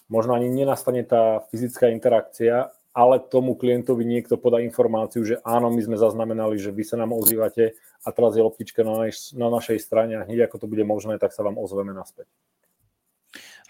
možno 0.08 0.34
ani 0.34 0.48
nenastane 0.48 1.04
tá 1.04 1.44
fyzická 1.52 1.92
interakcia, 1.92 2.72
ale 2.92 3.20
tomu 3.20 3.56
klientovi 3.56 4.04
niekto 4.04 4.36
podá 4.36 4.60
informáciu, 4.60 5.24
že 5.24 5.40
áno, 5.44 5.72
my 5.72 5.80
sme 5.80 5.96
zaznamenali, 5.96 6.60
že 6.60 6.72
vy 6.72 6.84
sa 6.84 7.00
nám 7.00 7.16
ozývate 7.16 7.72
a 8.04 8.08
teraz 8.12 8.36
je 8.36 8.44
loptička 8.44 8.84
na, 8.84 9.08
naš, 9.08 9.32
na 9.32 9.48
našej 9.48 9.80
strane 9.80 10.20
a 10.20 10.24
hneď 10.28 10.48
ako 10.48 10.64
to 10.64 10.66
bude 10.68 10.84
možné, 10.84 11.16
tak 11.16 11.32
sa 11.32 11.40
vám 11.40 11.56
ozveme 11.56 11.96
naspäť. 11.96 12.28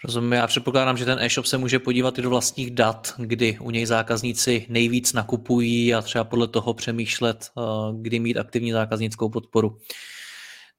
Rozumím, 0.03 0.31
já 0.31 0.47
předpokládám, 0.47 0.97
že 0.97 1.05
ten 1.05 1.19
e-shop 1.19 1.45
se 1.45 1.57
může 1.57 1.79
podívat 1.79 2.17
i 2.17 2.21
do 2.21 2.29
vlastních 2.29 2.71
dat, 2.71 3.13
kdy 3.17 3.57
u 3.61 3.71
něj 3.71 3.85
zákazníci 3.85 4.65
nejvíc 4.69 5.13
nakupují 5.13 5.93
a 5.93 6.01
třeba 6.01 6.23
podle 6.23 6.47
toho 6.47 6.73
přemýšlet, 6.73 7.51
e, 7.57 7.61
kdy 8.01 8.19
mít 8.19 8.37
aktivní 8.37 8.71
zákaznickou 8.71 9.29
podporu. 9.29 9.77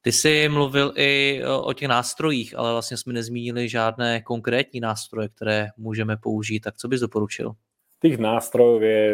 Ty 0.04 0.12
jsi 0.12 0.48
mluvil 0.48 0.92
i 0.96 1.40
o 1.44 1.72
těch 1.72 1.88
nástrojích, 1.88 2.58
ale 2.58 2.72
vlastně 2.72 2.96
jsme 2.96 3.12
nezmínili 3.12 3.68
žádné 3.68 4.20
konkrétní 4.20 4.80
nástroje, 4.80 5.28
které 5.28 5.68
můžeme 5.76 6.16
použít. 6.16 6.60
Tak 6.60 6.76
co 6.76 6.88
bys 6.88 7.00
doporučil? 7.00 7.56
tých 8.04 8.20
nástrojov 8.20 8.84
je 8.84 9.04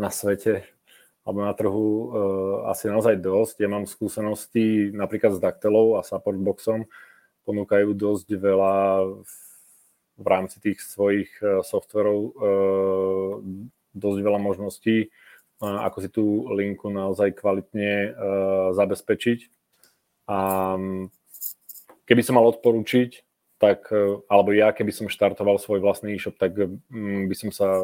na 0.00 0.08
svete 0.08 0.64
alebo 1.28 1.44
na 1.44 1.52
trhu 1.52 2.08
asi 2.72 2.88
naozaj 2.88 3.20
dosť. 3.20 3.56
Ja 3.60 3.68
mám 3.68 3.84
skúsenosti 3.84 4.88
napríklad 4.96 5.36
s 5.36 5.42
Dactelou 5.44 6.00
a 6.00 6.06
Supportboxom. 6.06 6.88
Ponúkajú 7.44 7.92
dosť 7.92 8.32
veľa 8.32 8.74
v 10.16 10.26
rámci 10.26 10.56
tých 10.64 10.80
svojich 10.80 11.28
uh, 11.44 11.60
softverov 11.60 12.32
uh, 12.32 13.44
dosť 13.92 14.18
veľa 14.24 14.40
možností, 14.40 15.12
uh, 15.60 15.84
ako 15.84 15.98
si 16.00 16.08
tú 16.08 16.24
linku 16.56 16.88
naozaj 16.88 17.36
kvalitne 17.36 18.16
zabezpečiť. 18.72 19.38
A 20.26 20.38
keby 22.06 22.22
som 22.22 22.38
mal 22.38 22.46
odporúčiť, 22.50 23.22
tak, 23.56 23.88
alebo 24.28 24.52
ja, 24.52 24.68
keby 24.74 24.92
som 24.92 25.08
štartoval 25.08 25.56
svoj 25.56 25.80
vlastný 25.80 26.12
e-shop, 26.12 26.36
tak 26.36 26.52
by 26.90 27.34
som 27.34 27.48
sa 27.48 27.80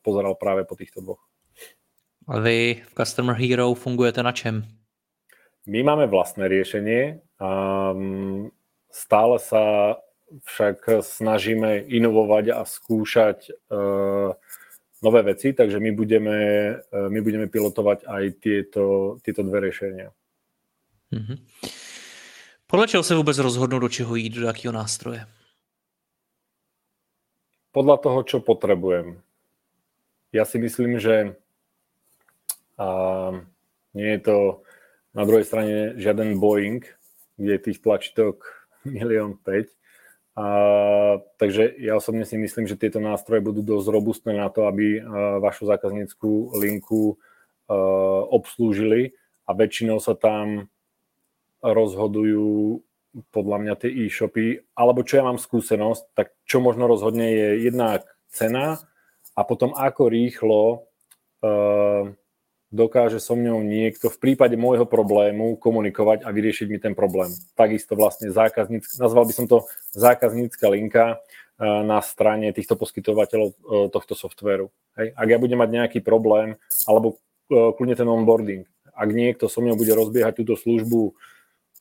pozeral 0.00 0.32
práve 0.38 0.64
po 0.64 0.78
týchto 0.78 1.04
dvoch. 1.04 1.20
A 2.30 2.40
vy 2.40 2.80
v 2.80 2.92
Customer 2.96 3.36
Hero 3.36 3.74
fungujete 3.76 4.24
na 4.24 4.32
čem? 4.32 4.64
My 5.68 5.84
máme 5.84 6.08
vlastné 6.08 6.48
riešenie 6.48 7.20
a 7.36 7.50
stále 8.88 9.36
sa 9.42 9.96
však 10.30 11.02
snažíme 11.02 11.84
inovovať 11.90 12.54
a 12.54 12.62
skúšať 12.62 13.50
uh, 13.50 14.32
nové 15.02 15.20
veci, 15.26 15.52
takže 15.52 15.82
my 15.82 15.90
budeme, 15.90 16.38
uh, 16.78 17.08
my 17.10 17.18
budeme 17.20 17.50
pilotovať 17.50 18.06
aj 18.06 18.24
tieto, 18.38 18.84
tieto 19.26 19.42
dve 19.42 19.68
riešenia. 19.68 20.08
Mm-hmm. 21.10 21.36
Podle 22.70 22.88
čeho 22.88 23.02
se 23.02 23.14
vůbec 23.14 23.38
rozhodnout, 23.38 23.78
do 23.78 23.88
čeho 23.88 24.14
jít, 24.14 24.34
do 24.34 24.46
jakého 24.46 24.72
nástroje? 24.72 25.26
Podľa 27.74 27.96
toho, 27.98 28.22
čo 28.22 28.38
potrebujem. 28.38 29.22
Ja 30.30 30.46
si 30.46 30.58
myslím, 30.62 31.02
že 31.02 31.34
a 32.78 32.86
nie 33.94 34.10
je 34.14 34.20
to 34.22 34.62
na 35.14 35.26
druhej 35.26 35.44
strane 35.44 35.98
žiaden 35.98 36.38
Boeing, 36.38 36.86
kde 37.36 37.52
je 37.58 37.64
tých 37.66 37.82
tlačítok 37.82 38.46
milión 38.86 39.34
5. 39.34 39.66
A, 40.38 40.46
takže 41.42 41.74
ja 41.74 41.98
osobne 41.98 42.22
si 42.22 42.38
myslím, 42.38 42.70
že 42.70 42.78
tieto 42.78 43.02
nástroje 43.02 43.42
budú 43.42 43.66
dosť 43.66 43.86
robustné 43.90 44.32
na 44.38 44.46
to, 44.46 44.70
aby 44.70 45.02
vašu 45.42 45.66
zákazníckú 45.66 46.54
linku 46.54 47.18
uh, 47.18 47.18
obslúžili 48.30 49.18
a 49.44 49.58
väčšinou 49.58 49.98
sa 49.98 50.14
tam 50.14 50.70
rozhodujú 51.60 52.80
podľa 53.34 53.56
mňa 53.62 53.74
tie 53.80 53.90
e-shopy, 54.06 54.70
alebo 54.74 55.02
čo 55.02 55.20
ja 55.20 55.24
mám 55.26 55.38
skúsenosť, 55.38 56.14
tak 56.14 56.32
čo 56.46 56.62
možno 56.62 56.86
rozhodne 56.86 57.26
je 57.26 57.48
jednak 57.66 58.06
cena 58.30 58.78
a 59.34 59.40
potom 59.42 59.74
ako 59.74 60.06
rýchlo 60.06 60.62
uh, 61.42 62.14
dokáže 62.70 63.18
so 63.18 63.34
mňou 63.34 63.66
niekto 63.66 64.06
v 64.08 64.18
prípade 64.18 64.54
môjho 64.54 64.86
problému 64.86 65.58
komunikovať 65.58 66.22
a 66.22 66.30
vyriešiť 66.30 66.66
mi 66.70 66.78
ten 66.78 66.94
problém. 66.94 67.34
Takisto 67.58 67.98
vlastne 67.98 68.30
zákazníc, 68.30 68.86
nazval 68.96 69.26
by 69.26 69.34
som 69.34 69.46
to 69.50 69.66
zákaznícka 69.98 70.70
linka 70.70 71.04
eh, 71.18 71.82
na 71.82 71.98
strane 71.98 72.54
týchto 72.54 72.78
poskytovateľov 72.78 73.48
eh, 73.50 73.56
tohto 73.90 74.14
softvéru. 74.14 74.70
Hej. 74.94 75.18
Ak 75.18 75.28
ja 75.28 75.38
budem 75.42 75.58
mať 75.58 75.70
nejaký 75.74 75.98
problém, 76.00 76.54
alebo 76.86 77.18
kľudne 77.50 77.98
ten 77.98 78.06
onboarding, 78.06 78.62
ak 78.94 79.10
niekto 79.10 79.50
so 79.50 79.58
mňou 79.58 79.74
bude 79.74 79.90
rozbiehať 79.90 80.38
túto 80.38 80.54
službu 80.54 81.18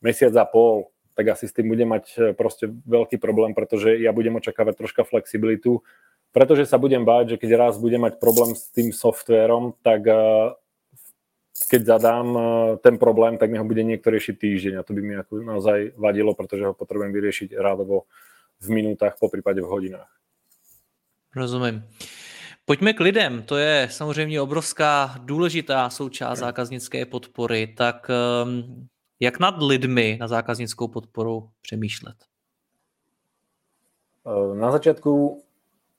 mesiac 0.01 0.35
a 0.35 0.45
pol, 0.45 0.91
tak 1.15 1.35
asi 1.35 1.47
s 1.47 1.55
tým 1.55 1.67
budem 1.67 1.89
mať 1.91 2.35
proste 2.39 2.71
veľký 2.87 3.19
problém, 3.19 3.51
pretože 3.51 3.99
ja 3.99 4.15
budem 4.15 4.39
očakávať 4.39 4.79
troška 4.79 5.03
flexibilitu, 5.03 5.83
pretože 6.31 6.69
sa 6.69 6.79
budem 6.79 7.03
báť, 7.03 7.35
že 7.35 7.39
keď 7.41 7.51
raz 7.59 7.75
budem 7.75 8.07
mať 8.07 8.23
problém 8.23 8.55
s 8.55 8.71
tým 8.71 8.95
softvérom, 8.95 9.75
tak 9.83 10.07
keď 11.67 11.81
zadám 11.85 12.27
eh, 12.37 12.43
ten 12.79 12.95
problém, 12.95 13.37
tak 13.37 13.51
mi 13.51 13.57
ho 13.57 13.65
bude 13.65 13.83
niekto 13.83 14.07
riešiť 14.07 14.35
týždeň 14.39 14.73
a 14.79 14.85
to 14.85 14.95
by 14.95 15.01
mi 15.01 15.13
ako 15.19 15.43
naozaj 15.43 15.91
vadilo, 15.99 16.31
pretože 16.31 16.63
ho 16.63 16.73
potrebujem 16.73 17.11
vyriešiť 17.11 17.49
rádovo 17.59 18.07
v 18.63 18.67
minútach, 18.71 19.19
po 19.19 19.27
prípade 19.27 19.59
v 19.59 19.67
hodinách. 19.67 20.11
Rozumím. 21.35 21.83
Pojďme 22.65 22.93
k 22.93 22.99
lidem. 22.99 23.33
To 23.43 23.57
je 23.57 23.87
samozřejmě 23.91 24.41
obrovská 24.41 25.15
důležitá 25.23 25.89
součást 25.89 26.39
zákaznické 26.39 27.05
podpory. 27.05 27.67
Tak 27.67 28.11
ehm, 28.11 28.87
jak 29.19 29.39
nad 29.39 29.61
lidmi 29.61 30.17
na 30.19 30.27
zákaznickou 30.27 30.87
podporu 30.87 31.49
přemýšlet? 31.61 32.15
Eh, 34.29 34.55
na 34.55 34.71
začiatku 34.71 35.41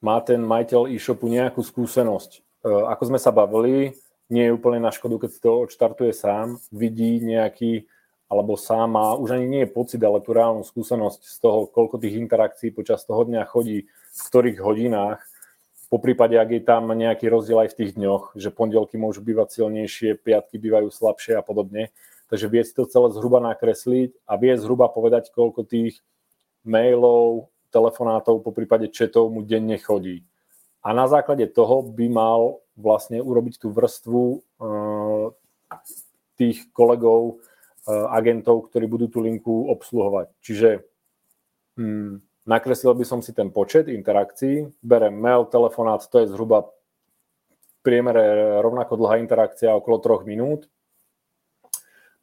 má 0.00 0.20
ten 0.20 0.40
majiteľ 0.44 0.92
e-shopu 0.92 1.28
nejakú 1.28 1.60
skúsenosť. 1.64 2.30
Eh, 2.38 2.68
ako 2.68 3.02
sme 3.10 3.18
sa 3.18 3.32
bavili, 3.32 3.96
nie 4.30 4.46
je 4.46 4.54
úplne 4.54 4.78
na 4.78 4.94
škodu, 4.94 5.26
keď 5.26 5.30
si 5.32 5.40
to 5.42 5.66
odštartuje 5.66 6.12
sám, 6.14 6.60
vidí 6.70 7.18
nejaký, 7.18 7.90
alebo 8.30 8.54
sám 8.54 8.94
má, 8.94 9.18
už 9.18 9.34
ani 9.34 9.46
nie 9.50 9.62
je 9.66 9.74
pocit, 9.74 10.00
ale 10.04 10.22
tú 10.22 10.30
reálnu 10.30 10.62
skúsenosť 10.62 11.20
z 11.26 11.36
toho, 11.42 11.66
koľko 11.66 11.98
tých 11.98 12.14
interakcií 12.14 12.70
počas 12.70 13.02
toho 13.02 13.26
dňa 13.26 13.42
chodí, 13.50 13.90
v 13.90 14.20
ktorých 14.30 14.58
hodinách, 14.62 15.18
po 15.90 15.98
prípade, 15.98 16.38
ak 16.38 16.50
je 16.54 16.62
tam 16.62 16.86
nejaký 16.94 17.26
rozdiel 17.26 17.66
aj 17.66 17.74
v 17.74 17.78
tých 17.82 17.98
dňoch, 17.98 18.38
že 18.38 18.54
pondelky 18.54 18.94
môžu 18.94 19.26
bývať 19.26 19.58
silnejšie, 19.58 20.22
piatky 20.22 20.62
bývajú 20.62 20.86
slabšie 20.86 21.34
a 21.34 21.42
podobne. 21.42 21.90
Takže 22.30 22.46
vie 22.46 22.62
si 22.62 22.72
to 22.72 22.86
celé 22.86 23.10
zhruba 23.10 23.42
nakresliť 23.42 24.14
a 24.22 24.38
vie 24.38 24.54
zhruba 24.54 24.86
povedať, 24.86 25.34
koľko 25.34 25.66
tých 25.66 25.98
mailov, 26.62 27.50
telefonátov, 27.74 28.46
po 28.46 28.54
prípade 28.54 28.86
chatov 28.90 29.34
mu 29.34 29.42
denne 29.42 29.78
chodí. 29.82 30.22
A 30.80 30.94
na 30.94 31.10
základe 31.10 31.44
toho 31.50 31.82
by 31.82 32.06
mal 32.08 32.62
vlastne 32.78 33.20
urobiť 33.20 33.60
tú 33.60 33.68
vrstvu 33.74 34.22
uh, 34.62 35.26
tých 36.40 36.70
kolegov, 36.72 37.42
uh, 37.84 38.08
agentov, 38.14 38.70
ktorí 38.70 38.88
budú 38.88 39.06
tú 39.12 39.20
linku 39.20 39.68
obsluhovať. 39.68 40.32
Čiže 40.40 40.68
hmm, 41.76 42.46
nakreslil 42.48 42.96
by 42.96 43.04
som 43.04 43.20
si 43.20 43.36
ten 43.36 43.52
počet 43.52 43.92
interakcií, 43.92 44.72
berem 44.80 45.14
mail, 45.18 45.44
telefonát, 45.52 46.00
to 46.08 46.24
je 46.24 46.32
zhruba 46.32 46.64
v 46.64 46.72
priemere 47.84 48.60
rovnako 48.64 48.96
dlhá 48.96 49.20
interakcia, 49.20 49.76
okolo 49.76 50.00
3 50.00 50.30
minút. 50.30 50.68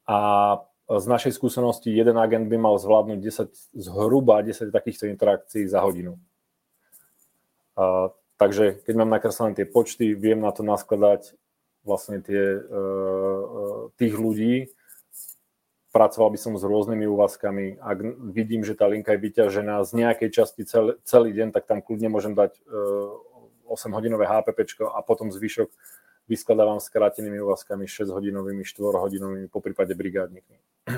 A 0.08 0.18
z 0.88 1.06
našej 1.06 1.36
skúsenosti 1.36 1.92
jeden 1.92 2.16
agent 2.16 2.48
by 2.48 2.56
mal 2.56 2.80
zvládnuť 2.80 3.20
10, 3.20 3.76
zhruba 3.76 4.40
10 4.40 4.72
takýchto 4.72 5.12
interakcií 5.12 5.68
za 5.68 5.84
hodinu. 5.84 6.16
Uh, 7.76 8.10
Takže 8.38 8.86
keď 8.86 8.94
mám 8.96 9.10
nakreslené 9.10 9.58
tie 9.58 9.66
počty, 9.66 10.14
viem 10.14 10.38
na 10.38 10.54
to 10.54 10.62
naskladať 10.62 11.34
vlastne 11.82 12.22
tie, 12.22 12.38
e, 12.38 12.62
e, 12.62 13.62
tých 13.98 14.14
ľudí. 14.14 14.70
Pracoval 15.90 16.38
by 16.38 16.40
som 16.40 16.54
s 16.54 16.62
rôznymi 16.62 17.10
úvazkami. 17.10 17.82
Ak 17.82 17.98
vidím, 18.30 18.62
že 18.62 18.78
tá 18.78 18.86
linka 18.86 19.18
je 19.18 19.24
vyťažená 19.26 19.82
z 19.82 19.92
nejakej 19.98 20.30
časti 20.30 20.62
celý, 20.70 21.02
celý 21.02 21.34
deň, 21.34 21.50
tak 21.50 21.66
tam 21.66 21.82
kľudne 21.82 22.14
môžem 22.14 22.38
dať 22.38 22.62
8-hodinové 23.66 24.30
e, 24.30 24.30
HPP 24.30 24.86
a 24.86 25.02
potom 25.02 25.34
zvyšok 25.34 25.74
vyskladávam 26.28 26.84
skrátenými 26.84 27.40
úvazkami 27.42 27.88
6-hodinovými, 27.88 28.64
4-hodinovými, 28.64 29.48
po 29.48 29.64
prípade 29.64 29.96
brigádnikmi. 29.96 30.60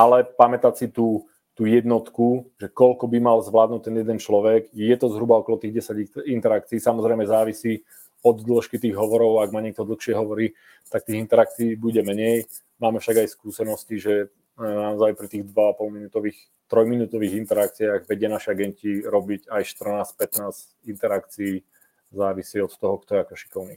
Ale 0.00 0.28
pamätať 0.28 0.74
si 0.76 0.86
tú 0.92 1.24
tú 1.56 1.64
jednotku, 1.64 2.52
že 2.60 2.68
koľko 2.68 3.08
by 3.08 3.18
mal 3.18 3.40
zvládnuť 3.40 3.80
ten 3.80 3.96
jeden 3.96 4.20
človek. 4.20 4.68
Je 4.76 4.92
to 5.00 5.08
zhruba 5.08 5.40
okolo 5.40 5.56
tých 5.56 5.80
10 5.80 6.28
interakcií. 6.28 6.76
Samozrejme 6.76 7.24
závisí 7.24 7.80
od 8.20 8.44
dĺžky 8.44 8.76
tých 8.76 8.92
hovorov. 8.92 9.40
Ak 9.40 9.56
má 9.56 9.64
niekto 9.64 9.88
dlhšie 9.88 10.12
hovorí, 10.12 10.52
tak 10.92 11.08
tých 11.08 11.16
interakcií 11.16 11.80
bude 11.80 12.04
menej. 12.04 12.44
Máme 12.76 13.00
však 13.00 13.24
aj 13.24 13.32
skúsenosti, 13.32 13.96
že 13.96 14.14
e, 14.20 14.26
naozaj 14.60 15.16
pri 15.16 15.26
tých 15.32 15.44
2,5 15.48 15.96
minútových, 15.96 16.38
3 16.68 16.92
minútových 16.92 17.34
interakciách 17.40 18.04
vedia 18.04 18.28
naši 18.28 18.52
agenti 18.52 19.00
robiť 19.00 19.48
aj 19.48 19.62
14-15 20.12 20.92
interakcií. 20.92 21.64
Závisí 22.12 22.60
od 22.60 22.72
toho, 22.76 23.00
kto 23.00 23.16
je 23.16 23.20
ako 23.24 23.34
šikovný. 23.34 23.76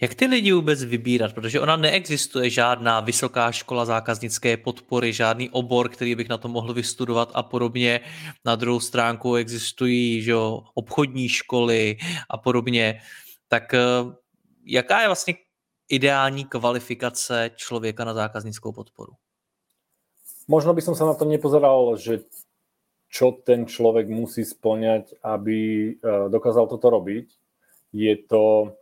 Jak 0.00 0.14
ty 0.14 0.26
lidi 0.26 0.52
vůbec 0.52 0.84
vybírat? 0.84 1.32
Protože 1.32 1.60
ona 1.60 1.76
neexistuje 1.76 2.50
žádná 2.50 3.00
vysoká 3.00 3.52
škola 3.52 3.84
zákaznické 3.84 4.56
podpory, 4.56 5.12
žádný 5.12 5.50
obor, 5.50 5.88
který 5.88 6.14
bych 6.14 6.28
na 6.28 6.38
to 6.38 6.48
mohl 6.48 6.74
vystudovat 6.74 7.30
a 7.34 7.42
podobně. 7.42 8.00
Na 8.44 8.56
druhou 8.56 8.80
stránku 8.80 9.34
existují 9.34 10.22
že, 10.22 10.34
obchodní 10.74 11.28
školy 11.28 11.96
a 12.30 12.38
podobně. 12.38 13.00
Tak 13.48 13.74
eh, 13.74 13.80
jaká 14.66 15.00
je 15.00 15.06
vlastně 15.06 15.34
ideální 15.88 16.44
kvalifikace 16.44 17.50
člověka 17.56 18.04
na 18.04 18.14
zákaznickou 18.14 18.72
podporu? 18.72 19.12
Možno 20.44 20.76
by 20.76 20.82
som 20.84 20.92
sa 20.92 21.08
na 21.08 21.16
to 21.16 21.24
nepozeral, 21.24 21.96
že 21.96 22.28
čo 23.08 23.32
ten 23.32 23.64
človek 23.64 24.12
musí 24.12 24.44
splňať, 24.44 25.16
aby 25.24 25.58
eh, 25.88 26.28
dokázal 26.28 26.68
toto 26.68 26.90
robiť. 26.92 27.32
Je 27.96 28.14
to 28.28 28.74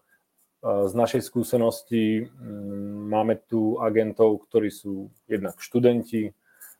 z 0.62 0.92
našej 0.94 1.26
skúsenosti 1.26 2.30
mm, 2.30 3.10
máme 3.10 3.34
tu 3.50 3.82
agentov, 3.82 4.46
ktorí 4.46 4.70
sú 4.70 5.10
jednak 5.26 5.58
študenti, 5.58 6.30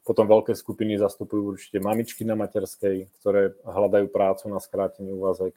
potom 0.06 0.26
veľké 0.26 0.54
skupiny 0.54 0.98
zastupujú 0.98 1.54
určite 1.54 1.78
mamičky 1.82 2.22
na 2.22 2.38
materskej, 2.38 3.10
ktoré 3.18 3.54
hľadajú 3.62 4.06
prácu 4.10 4.50
na 4.50 4.58
skrátený 4.58 5.14
úvazek. 5.14 5.54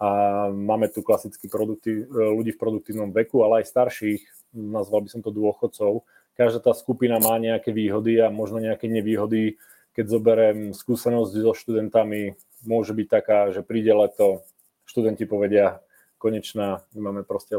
a 0.00 0.08
máme 0.50 0.90
tu 0.90 1.06
klasicky 1.06 1.46
produkty, 1.48 2.04
ľudí 2.08 2.52
v 2.52 2.60
produktívnom 2.60 3.14
veku, 3.14 3.46
ale 3.46 3.62
aj 3.62 3.70
starších, 3.70 4.22
nazval 4.52 5.06
by 5.06 5.08
som 5.08 5.20
to 5.22 5.30
dôchodcov. 5.30 6.02
Každá 6.34 6.60
tá 6.60 6.72
skupina 6.74 7.22
má 7.22 7.38
nejaké 7.38 7.70
výhody 7.70 8.18
a 8.18 8.26
možno 8.26 8.58
nejaké 8.58 8.90
nevýhody. 8.90 9.56
Keď 9.94 10.04
zoberiem 10.10 10.58
skúsenosť 10.74 11.32
so 11.38 11.54
študentami, 11.54 12.34
môže 12.66 12.90
byť 12.90 13.06
taká, 13.06 13.54
že 13.54 13.62
príde 13.62 13.94
leto, 13.94 14.42
študenti 14.82 15.30
povedia, 15.30 15.78
konečná, 16.24 16.80
máme 16.96 17.20
proste 17.20 17.52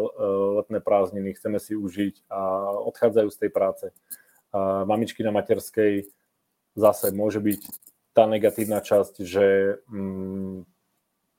letné 0.58 0.82
prázdniny, 0.82 1.38
chceme 1.38 1.62
si 1.62 1.78
užiť 1.78 2.25
a 2.34 2.73
odchádzajú 2.89 3.30
z 3.30 3.38
tej 3.45 3.51
práce. 3.54 3.86
A 4.49 4.82
mamičky 4.89 5.21
na 5.21 5.30
materskej 5.30 6.10
zase 6.73 7.13
môže 7.13 7.38
byť 7.38 7.62
tá 8.17 8.25
negatívna 8.25 8.82
časť, 8.82 9.21
že 9.21 9.78
mm, 9.86 10.65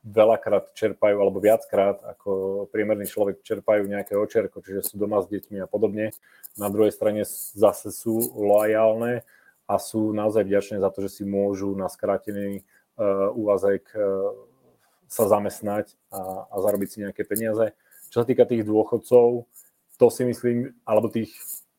veľakrát 0.06 0.70
čerpajú, 0.78 1.18
alebo 1.18 1.42
viackrát 1.42 1.98
ako 1.98 2.64
priemerný 2.70 3.10
človek 3.10 3.42
čerpajú 3.42 3.90
nejaké 3.90 4.14
očerko, 4.14 4.62
čiže 4.62 4.86
sú 4.86 4.94
doma 4.94 5.18
s 5.18 5.26
deťmi 5.26 5.58
a 5.58 5.66
podobne. 5.66 6.14
Na 6.54 6.70
druhej 6.70 6.94
strane 6.94 7.26
zase 7.58 7.90
sú 7.90 8.22
lojálne 8.38 9.26
a 9.66 9.74
sú 9.82 10.14
naozaj 10.14 10.46
vďačné 10.46 10.78
za 10.78 10.94
to, 10.94 11.02
že 11.10 11.20
si 11.20 11.22
môžu 11.26 11.74
na 11.74 11.90
skrátený 11.90 12.62
uh, 12.62 13.34
úvazek 13.34 13.90
uh, 13.98 14.30
sa 15.06 15.30
zamestnať 15.30 15.94
a, 16.10 16.50
a 16.50 16.54
zarobiť 16.60 16.88
si 16.90 16.98
nejaké 17.02 17.22
peniaze. 17.22 17.72
Čo 18.10 18.22
sa 18.22 18.26
týka 18.26 18.46
tých 18.46 18.66
dôchodcov, 18.66 19.46
to 19.96 20.06
si 20.12 20.22
myslím, 20.28 20.76
alebo 20.84 21.08
tých 21.08 21.32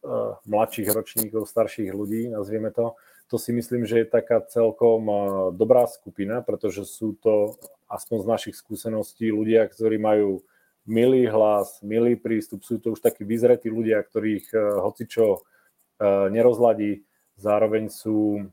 uh, 0.04 0.40
mladších 0.50 0.90
ročníkov, 0.90 1.46
starších 1.46 1.94
ľudí, 1.94 2.34
nazvieme 2.34 2.74
to, 2.74 2.98
to 3.28 3.36
si 3.36 3.52
myslím, 3.52 3.84
že 3.84 4.04
je 4.04 4.08
taká 4.08 4.40
celkom 4.48 5.04
dobrá 5.52 5.84
skupina, 5.84 6.40
pretože 6.40 6.88
sú 6.88 7.20
to 7.20 7.60
aspoň 7.92 8.24
z 8.24 8.28
našich 8.28 8.56
skúseností 8.56 9.28
ľudia, 9.36 9.68
ktorí 9.68 10.00
majú 10.00 10.48
milý 10.88 11.28
hlas, 11.28 11.84
milý 11.84 12.16
prístup, 12.16 12.64
sú 12.64 12.80
to 12.80 12.96
už 12.96 13.04
takí 13.04 13.28
vyzretí 13.28 13.68
ľudia, 13.68 14.00
ktorých 14.00 14.46
uh, 14.56 14.80
hocičo 14.88 15.44
uh, 15.44 16.32
nerozladí, 16.32 17.04
zároveň 17.36 17.92
sú, 17.92 18.48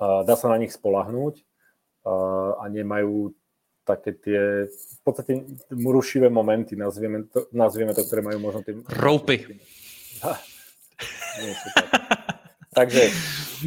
uh, 0.00 0.24
dá 0.24 0.34
sa 0.34 0.48
na 0.48 0.56
nich 0.56 0.72
spolahnúť 0.72 1.44
a 2.08 2.64
nemajú 2.72 3.36
také 3.88 4.12
tie 4.12 4.68
v 4.68 4.98
podstate 5.00 5.40
rušivé 5.72 6.28
momenty, 6.28 6.76
nazvieme 6.76 7.24
to, 7.24 7.48
nazvieme 7.56 7.96
to 7.96 8.04
ktoré 8.04 8.20
majú 8.20 8.38
možno 8.44 8.60
tie... 8.60 8.76
Roupy. 8.92 9.56
Takže 12.76 13.02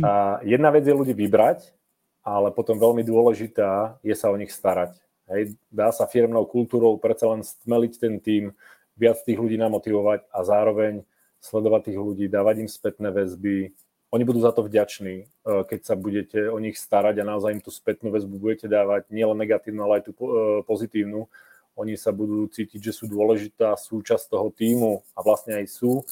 a 0.05 0.39
jedna 0.45 0.69
vec 0.69 0.85
je 0.85 0.93
ľudí 0.93 1.17
vybrať, 1.17 1.73
ale 2.21 2.53
potom 2.53 2.77
veľmi 2.77 3.01
dôležitá 3.01 3.97
je 4.05 4.13
sa 4.13 4.29
o 4.29 4.37
nich 4.37 4.53
starať. 4.53 4.93
Hej, 5.31 5.55
dá 5.71 5.89
sa 5.95 6.05
firmnou 6.05 6.45
kultúrou 6.45 6.99
predsa 6.99 7.31
len 7.31 7.41
stmeliť 7.41 7.93
ten 7.97 8.19
tým, 8.19 8.53
viac 8.99 9.17
tých 9.23 9.39
ľudí 9.39 9.57
namotivovať 9.57 10.27
a 10.29 10.39
zároveň 10.43 11.01
sledovať 11.41 11.89
tých 11.89 11.97
ľudí, 11.97 12.25
dávať 12.29 12.67
im 12.67 12.69
spätné 12.69 13.09
väzby. 13.09 13.73
Oni 14.11 14.27
budú 14.27 14.43
za 14.43 14.51
to 14.51 14.67
vďační, 14.67 15.15
e, 15.23 15.25
keď 15.63 15.79
sa 15.87 15.95
budete 15.95 16.51
o 16.51 16.59
nich 16.59 16.75
starať 16.75 17.23
a 17.23 17.27
naozaj 17.27 17.55
im 17.55 17.63
tú 17.63 17.71
spätnú 17.71 18.11
väzbu 18.11 18.35
budete 18.35 18.67
dávať, 18.67 19.07
nielen 19.07 19.39
negatívnu, 19.39 19.87
ale 19.87 20.03
aj 20.03 20.11
tú 20.11 20.13
e, 20.19 20.31
pozitívnu. 20.67 21.31
Oni 21.79 21.95
sa 21.95 22.11
budú 22.11 22.43
cítiť, 22.51 22.91
že 22.91 22.91
sú 22.91 23.07
dôležitá 23.07 23.71
súčasť 23.79 24.35
toho 24.35 24.51
týmu 24.51 25.07
a 25.15 25.19
vlastne 25.23 25.63
aj 25.63 25.65
sú 25.71 26.03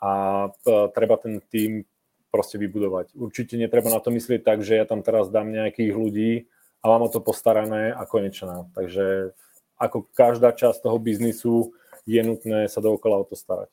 a 0.00 0.10
e, 0.48 0.72
treba 0.96 1.20
ten 1.20 1.44
tým 1.52 1.84
proste 2.32 2.56
vybudovať. 2.56 3.12
Určite 3.12 3.60
netreba 3.60 3.92
na 3.92 4.00
to 4.00 4.08
myslieť 4.08 4.40
tak, 4.40 4.64
že 4.64 4.80
ja 4.80 4.88
tam 4.88 5.04
teraz 5.04 5.28
dám 5.28 5.52
nejakých 5.52 5.92
ľudí 5.92 6.32
a 6.80 6.88
mám 6.88 7.04
o 7.04 7.12
to 7.12 7.20
postarané 7.20 7.92
a 7.92 8.08
konečná. 8.08 8.64
Takže 8.72 9.36
ako 9.76 10.08
každá 10.16 10.56
část 10.56 10.80
toho 10.80 10.96
biznisu 10.96 11.76
je 12.08 12.24
nutné 12.24 12.72
sa 12.72 12.80
dookola 12.80 13.20
o 13.20 13.28
to 13.28 13.36
starať. 13.36 13.68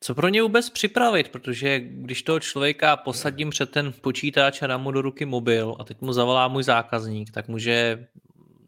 Co 0.00 0.14
pro 0.14 0.28
ně 0.28 0.42
vůbec 0.42 0.70
připravit, 0.70 1.28
protože 1.28 1.80
když 1.80 2.22
toho 2.22 2.40
člověka 2.40 2.96
posadím 2.96 3.50
před 3.50 3.70
ten 3.70 3.92
počítač 4.00 4.62
a 4.62 4.66
dám 4.66 4.82
mu 4.82 4.90
do 4.90 5.02
ruky 5.02 5.24
mobil 5.24 5.76
a 5.78 5.84
teď 5.84 6.00
mu 6.00 6.12
zavolá 6.12 6.48
můj 6.48 6.62
zákazník, 6.62 7.30
tak 7.30 7.48
může 7.48 8.06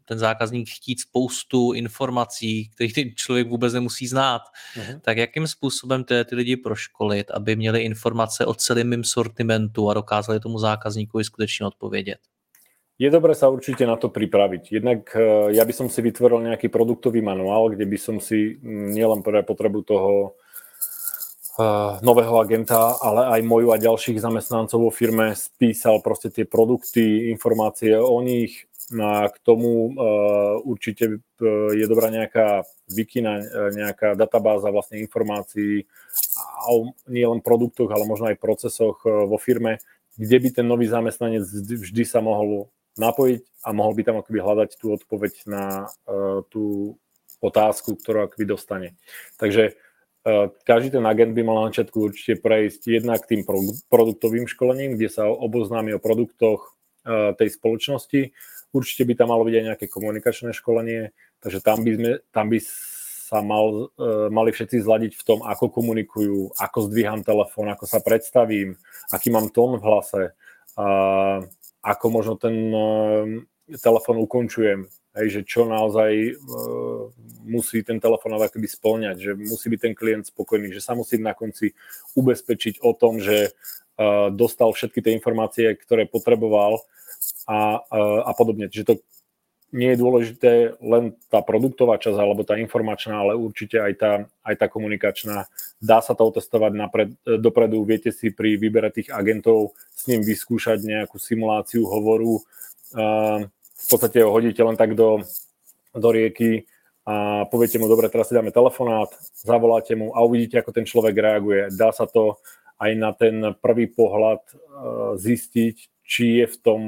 ten 0.05 0.19
zákazník 0.19 0.69
chtít 0.69 0.99
spoustu 0.99 1.73
informací, 1.73 2.69
které 2.75 2.89
ten 2.95 3.15
člověk 3.15 3.47
vůbec 3.47 3.73
nemusí 3.73 4.07
znát. 4.07 4.41
Uh-huh. 4.75 4.99
Tak 4.99 5.17
jakým 5.17 5.47
způsobem 5.47 6.03
ty, 6.03 6.25
ty 6.25 6.35
lidi 6.35 6.57
proškolit, 6.57 7.31
aby 7.31 7.55
měli 7.55 7.81
informace 7.81 8.45
o 8.45 8.53
celém 8.53 8.89
mým 8.89 9.03
sortimentu 9.03 9.89
a 9.89 9.93
dokázali 9.93 10.39
tomu 10.39 10.59
zákazníkovi 10.59 11.23
skutečně 11.23 11.65
odpovědět? 11.65 12.19
Je 13.01 13.09
dobré 13.09 13.33
sa 13.33 13.49
určite 13.49 13.81
na 13.89 13.97
to 13.97 14.13
pripraviť. 14.13 14.77
Jednak 14.77 15.09
eh, 15.17 15.57
ja 15.57 15.65
by 15.65 15.73
som 15.73 15.89
si 15.89 16.05
vytvoril 16.05 16.45
nejaký 16.45 16.69
produktový 16.69 17.17
manuál, 17.25 17.73
kde 17.73 17.89
by 17.89 17.97
som 17.97 18.21
si 18.21 18.61
mm, 18.61 18.93
nielen 18.93 19.25
pre 19.25 19.41
potrebu 19.41 19.81
toho 19.81 20.37
nového 22.01 22.39
agenta, 22.39 22.95
ale 23.01 23.27
aj 23.37 23.41
moju 23.43 23.75
a 23.75 23.81
ďalších 23.81 24.23
zamestnancov 24.23 24.87
vo 24.87 24.91
firme 24.91 25.35
spísal 25.35 25.99
proste 25.99 26.31
tie 26.31 26.45
produkty, 26.47 27.27
informácie 27.33 27.97
o 27.99 28.19
nich, 28.23 28.71
No 28.91 29.07
a 29.07 29.31
k 29.31 29.39
tomu 29.39 29.95
uh, 29.95 30.59
určite 30.67 31.07
uh, 31.07 31.71
je 31.71 31.87
dobrá 31.87 32.11
nejaká 32.11 32.67
wikina, 32.91 33.39
nejaká 33.71 34.19
databáza 34.19 34.67
vlastne 34.67 34.99
informácií 34.99 35.87
o 36.67 36.91
nie 37.07 37.23
len 37.23 37.39
produktoch, 37.39 37.87
ale 37.87 38.03
možno 38.03 38.27
aj 38.27 38.43
procesoch 38.43 38.99
vo 39.07 39.39
firme, 39.39 39.79
kde 40.19 40.37
by 40.43 40.49
ten 40.51 40.67
nový 40.67 40.91
zamestnanec 40.91 41.47
vždy 41.71 42.03
sa 42.03 42.19
mohol 42.19 42.67
napojiť 42.99 43.47
a 43.63 43.71
mohol 43.71 43.95
by 43.95 44.03
tam 44.03 44.19
akoby 44.19 44.43
hľadať 44.43 44.69
tú 44.75 44.91
odpoveď 44.91 45.33
na 45.47 45.87
tú 46.51 46.99
otázku, 47.39 47.95
ktorú 47.95 48.27
akoby 48.27 48.43
dostane. 48.43 48.99
Takže 49.39 49.79
každý 50.67 50.93
ten 50.93 51.05
agent 51.05 51.33
by 51.33 51.41
mal 51.41 51.57
na 51.61 51.67
začiatku 51.73 51.97
určite 51.97 52.41
prejsť 52.41 52.81
jednak 53.01 53.25
tým 53.25 53.41
produktovým 53.89 54.45
školením, 54.45 54.93
kde 54.93 55.09
sa 55.09 55.25
oboznámi 55.25 55.97
o 55.97 56.03
produktoch 56.03 56.77
uh, 57.05 57.33
tej 57.33 57.57
spoločnosti, 57.57 58.31
Určite 58.71 59.03
by 59.03 59.13
tam 59.19 59.35
malo 59.35 59.43
byť 59.43 59.55
aj 59.59 59.65
nejaké 59.67 59.85
komunikačné 59.91 60.55
školenie, 60.55 61.11
takže 61.43 61.59
tam 61.59 61.83
by, 61.83 61.91
sme, 61.91 62.11
tam 62.31 62.47
by 62.47 62.59
sa 62.63 63.43
mal, 63.43 63.91
uh, 63.99 64.31
mali 64.31 64.55
všetci 64.55 64.79
zladiť 64.79 65.19
v 65.19 65.25
tom, 65.27 65.39
ako 65.43 65.67
komunikujú, 65.75 66.55
ako 66.55 66.87
zdvíham 66.87 67.19
telefón, 67.19 67.67
ako 67.67 67.83
sa 67.83 67.99
predstavím, 67.99 68.79
aký 69.11 69.27
mám 69.27 69.51
tón 69.51 69.75
v 69.75 69.83
hlase, 69.83 70.23
ako 71.83 72.05
možno 72.07 72.39
ten 72.39 72.71
telefón 73.83 74.23
ukončujem, 74.23 74.87
hej, 75.17 75.27
že 75.29 75.41
čo 75.43 75.67
naozaj 75.67 76.11
uh, 76.35 77.11
musí 77.43 77.83
ten 77.83 77.99
telefonát 77.99 78.47
akoby 78.47 78.67
splňať, 78.67 79.15
že 79.19 79.31
musí 79.35 79.67
byť 79.71 79.79
ten 79.81 79.93
klient 79.97 80.25
spokojný, 80.29 80.71
že 80.71 80.83
sa 80.83 80.95
musí 80.95 81.19
na 81.19 81.35
konci 81.35 81.75
ubezpečiť 82.15 82.79
o 82.83 82.95
tom, 82.95 83.19
že 83.19 83.51
uh, 83.51 84.31
dostal 84.31 84.71
všetky 84.71 85.03
tie 85.03 85.15
informácie, 85.15 85.73
ktoré 85.75 86.07
potreboval 86.07 86.83
a, 87.45 87.85
a 88.25 88.31
podobne. 88.33 88.65
Čiže 88.65 88.87
to 88.87 88.95
nie 89.71 89.95
je 89.95 90.01
dôležité 90.03 90.51
len 90.83 91.15
tá 91.31 91.39
produktová 91.39 91.95
časť 91.95 92.19
alebo 92.19 92.43
tá 92.43 92.59
informačná, 92.59 93.23
ale 93.23 93.39
určite 93.39 93.79
aj 93.79 93.93
tá, 93.95 94.11
aj 94.43 94.55
tá 94.59 94.67
komunikačná. 94.67 95.47
Dá 95.79 96.03
sa 96.03 96.11
to 96.11 96.27
otestovať 96.27 96.71
napred, 96.75 97.09
dopredu, 97.23 97.87
viete 97.87 98.11
si 98.11 98.35
pri 98.35 98.59
výbere 98.59 98.91
tých 98.91 99.09
agentov 99.15 99.71
s 99.95 100.11
ním 100.11 100.27
vyskúšať 100.27 100.83
nejakú 100.83 101.15
simuláciu 101.15 101.87
hovoru. 101.87 102.43
V 103.81 103.87
podstate 103.89 104.23
ho 104.23 104.31
hodíte 104.31 104.61
len 104.63 104.77
tak 104.77 104.93
do, 104.95 105.25
do 105.95 106.09
rieky 106.09 106.69
a 107.05 107.45
poviete 107.49 107.81
mu, 107.81 107.89
dobre, 107.89 108.07
teraz 108.13 108.29
si 108.29 108.37
dáme 108.37 108.53
telefonát, 108.53 109.09
zavoláte 109.33 109.97
mu 109.97 110.13
a 110.13 110.21
uvidíte, 110.21 110.61
ako 110.61 110.71
ten 110.71 110.85
človek 110.85 111.17
reaguje. 111.17 111.73
Dá 111.73 111.89
sa 111.89 112.05
to 112.05 112.37
aj 112.77 112.91
na 112.93 113.11
ten 113.13 113.57
prvý 113.57 113.89
pohľad 113.89 114.41
zistiť, 115.17 115.75
či 116.05 116.41
je 116.41 116.45
v 116.45 116.57
tom 116.61 116.81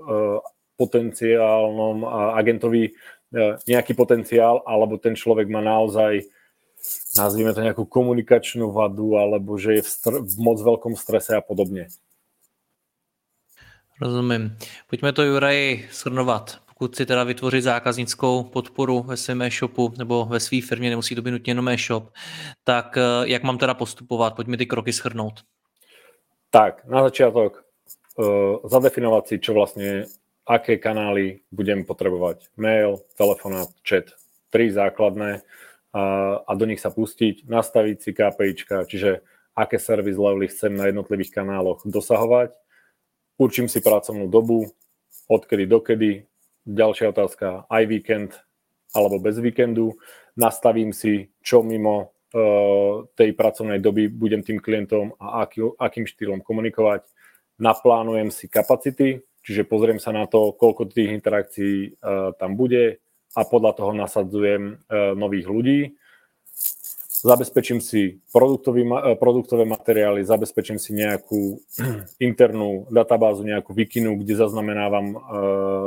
Eh, 0.00 0.38
potenciálnom 0.80 2.08
agentovi 2.40 2.88
eh, 2.88 3.52
nejaký 3.68 3.92
potenciál, 3.92 4.64
alebo 4.64 4.96
ten 4.96 5.12
človek 5.12 5.44
má 5.52 5.60
naozaj 5.60 6.24
nazvime 7.20 7.52
to 7.52 7.60
nejakú 7.60 7.84
komunikačnú 7.84 8.72
vadu, 8.72 9.20
alebo 9.20 9.60
že 9.60 9.76
je 9.76 9.82
v, 9.84 9.90
str- 9.92 10.24
v 10.24 10.34
moc 10.40 10.56
veľkom 10.56 10.96
strese 10.96 11.36
a 11.36 11.44
podobne. 11.44 11.92
Rozumím. 14.00 14.56
Pojďme 14.86 15.12
to, 15.12 15.22
Juraj, 15.22 15.84
shrnovat. 15.90 16.58
Pokud 16.66 16.96
si 16.96 17.06
teda 17.06 17.24
vytvořit 17.24 17.64
zákaznickou 17.64 18.42
podporu 18.42 19.02
ve 19.02 19.16
svém 19.16 19.42
e-shopu 19.42 19.92
nebo 19.98 20.24
ve 20.24 20.40
své 20.40 20.60
firmě, 20.60 20.90
nemusí 20.90 21.14
to 21.14 21.22
být 21.22 21.30
nutně 21.30 21.50
jenom 21.50 21.68
e-shop, 21.68 22.04
tak 22.64 22.96
eh, 22.96 23.02
jak 23.24 23.42
mám 23.42 23.58
teda 23.58 23.74
postupovat? 23.74 24.36
Pojďme 24.36 24.56
ty 24.56 24.66
kroky 24.66 24.92
shrnout. 24.92 25.34
Tak, 26.50 26.84
na 26.84 27.02
začiatok 27.02 27.70
zadefinovať 28.64 29.24
si, 29.26 29.36
čo 29.38 29.54
vlastne, 29.56 30.04
aké 30.44 30.76
kanály 30.82 31.46
budem 31.54 31.86
potrebovať. 31.86 32.50
Mail, 32.58 33.00
telefonát, 33.14 33.70
chat. 33.86 34.12
Tri 34.50 34.70
základné 34.70 35.46
a 36.46 36.52
do 36.54 36.64
nich 36.66 36.82
sa 36.82 36.90
pustiť, 36.90 37.46
nastaviť 37.46 37.96
si 38.02 38.10
KPIčka, 38.10 38.82
čiže 38.86 39.22
aké 39.54 39.78
service 39.78 40.18
levely 40.18 40.50
chcem 40.50 40.74
na 40.74 40.90
jednotlivých 40.90 41.30
kanáloch 41.30 41.86
dosahovať. 41.86 42.50
Určím 43.40 43.72
si 43.72 43.80
pracovnú 43.80 44.28
dobu, 44.28 44.68
odkedy 45.24 45.64
dokedy, 45.64 46.28
ďalšia 46.68 47.08
otázka, 47.08 47.64
aj 47.72 47.82
víkend 47.88 48.36
alebo 48.92 49.16
bez 49.16 49.40
víkendu. 49.40 49.96
Nastavím 50.36 50.92
si, 50.92 51.32
čo 51.40 51.64
mimo 51.64 52.12
uh, 52.36 53.08
tej 53.16 53.32
pracovnej 53.32 53.80
doby 53.80 54.12
budem 54.12 54.44
tým 54.44 54.60
klientom 54.60 55.16
a 55.16 55.48
aký, 55.48 55.72
akým 55.80 56.04
štýlom 56.04 56.44
komunikovať. 56.44 57.08
Naplánujem 57.56 58.28
si 58.28 58.44
kapacity, 58.44 59.24
čiže 59.40 59.64
pozriem 59.64 59.96
sa 59.96 60.12
na 60.12 60.28
to, 60.28 60.52
koľko 60.52 60.92
tých 60.92 61.08
interakcií 61.08 61.96
uh, 61.96 62.36
tam 62.36 62.60
bude 62.60 63.00
a 63.32 63.40
podľa 63.48 63.72
toho 63.72 63.96
nasadzujem 63.96 64.84
uh, 64.84 65.16
nových 65.16 65.48
ľudí 65.48 65.80
zabezpečím 67.20 67.80
si 67.80 68.20
produktový, 68.32 68.82
eh, 68.88 69.14
produktové 69.16 69.64
materiály, 69.64 70.24
zabezpečím 70.24 70.78
si 70.80 70.96
nejakú 70.96 71.60
internú 72.28 72.88
databázu, 72.88 73.44
nejakú 73.44 73.76
Wikinu, 73.76 74.16
kde 74.16 74.40
zaznamenávam 74.40 75.06
uh, 75.12 75.20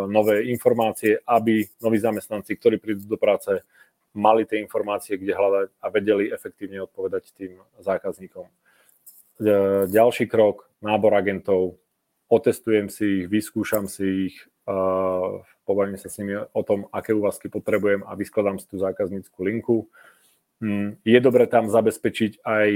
nové 0.05 0.45
informácie, 0.49 1.17
aby 1.25 1.65
noví 1.81 1.97
zamestnanci, 1.97 2.53
ktorí 2.55 2.77
prídu 2.77 3.09
do 3.09 3.17
práce, 3.17 3.61
mali 4.13 4.45
tie 4.45 4.61
informácie, 4.61 5.17
kde 5.17 5.33
hľadať 5.33 5.67
a 5.81 5.85
vedeli 5.89 6.29
efektívne 6.29 6.85
odpovedať 6.85 7.33
tým 7.33 7.57
zákazníkom. 7.81 8.45
Uh, 8.45 9.89
ďalší 9.89 10.29
krok, 10.29 10.69
nábor 10.85 11.17
agentov, 11.17 11.81
otestujem 12.29 12.93
si 12.93 13.23
ich, 13.23 13.25
vyskúšam 13.25 13.89
si 13.89 14.29
ich, 14.29 14.35
uh, 14.69 15.41
pobavím 15.65 15.97
sa 15.97 16.13
s 16.13 16.21
nimi 16.21 16.37
o 16.37 16.61
tom, 16.61 16.85
aké 16.93 17.13
úvazky 17.13 17.49
potrebujem 17.49 18.05
a 18.05 18.13
vyskladám 18.13 18.61
si 18.61 18.69
tú 18.69 18.77
zákazníckú 18.77 19.41
linku 19.41 19.89
je 21.03 21.19
dobre 21.23 21.45
tam 21.47 21.71
zabezpečiť 21.71 22.43
aj 22.43 22.67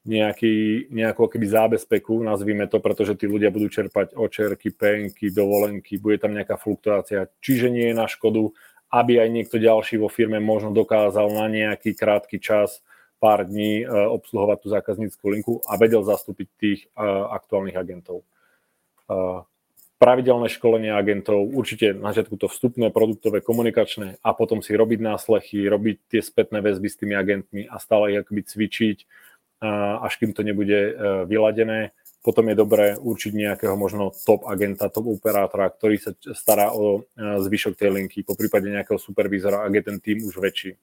nejaký, 0.00 0.88
nejakú 0.88 1.28
keby 1.28 1.46
zábezpeku, 1.46 2.24
nazvime 2.24 2.64
to, 2.64 2.80
pretože 2.80 3.20
tí 3.20 3.28
ľudia 3.28 3.52
budú 3.52 3.68
čerpať 3.68 4.16
očerky, 4.16 4.72
penky, 4.72 5.28
dovolenky, 5.28 6.00
bude 6.00 6.16
tam 6.16 6.32
nejaká 6.32 6.56
fluktuácia, 6.56 7.28
čiže 7.44 7.68
nie 7.68 7.92
je 7.92 7.94
na 8.00 8.08
škodu, 8.08 8.48
aby 8.90 9.20
aj 9.20 9.28
niekto 9.28 9.60
ďalší 9.60 10.00
vo 10.00 10.08
firme 10.08 10.40
možno 10.40 10.72
dokázal 10.72 11.28
na 11.30 11.46
nejaký 11.52 11.92
krátky 11.92 12.40
čas, 12.40 12.80
pár 13.20 13.44
dní 13.44 13.84
e, 13.84 13.86
obsluhovať 13.86 14.58
tú 14.64 14.68
zákazníckú 14.72 15.24
linku 15.28 15.54
a 15.68 15.76
vedel 15.76 16.00
zastúpiť 16.00 16.48
tých 16.56 16.80
e, 16.88 17.04
aktuálnych 17.36 17.76
agentov. 17.76 18.24
Pravidelné 20.00 20.48
školenie 20.48 20.96
agentov, 20.96 21.44
určite 21.52 21.92
na 21.92 22.16
začiatku 22.16 22.40
to 22.40 22.48
vstupné, 22.48 22.88
produktové, 22.88 23.44
komunikačné 23.44 24.16
a 24.24 24.32
potom 24.32 24.64
si 24.64 24.72
robiť 24.72 24.96
náslechy, 24.96 25.60
robiť 25.68 25.96
tie 26.08 26.20
spätné 26.24 26.64
väzby 26.64 26.88
s 26.88 26.96
tými 26.96 27.12
agentmi 27.12 27.68
a 27.68 27.76
stále 27.76 28.16
ich 28.16 28.24
akoby 28.24 28.40
cvičiť, 28.48 28.98
až 30.00 30.12
kým 30.16 30.32
to 30.32 30.40
nebude 30.40 30.72
e, 30.72 30.92
vyladené. 31.28 31.92
Potom 32.24 32.48
je 32.48 32.56
dobré 32.56 32.96
určiť 32.96 33.32
nejakého 33.32 33.76
možno 33.76 34.16
top 34.24 34.48
agenta, 34.48 34.88
top 34.88 35.04
operátora, 35.04 35.68
ktorý 35.68 36.00
sa 36.00 36.16
stará 36.32 36.72
o 36.72 37.04
e, 37.04 37.36
zvyšok 37.44 37.76
tej 37.76 37.92
linky, 37.92 38.24
po 38.24 38.32
prípade 38.32 38.72
nejakého 38.72 38.96
supervízora, 38.96 39.68
ak 39.68 39.72
je 39.76 39.82
ten 39.84 39.96
tým 40.00 40.24
už 40.24 40.40
väčší. 40.40 40.80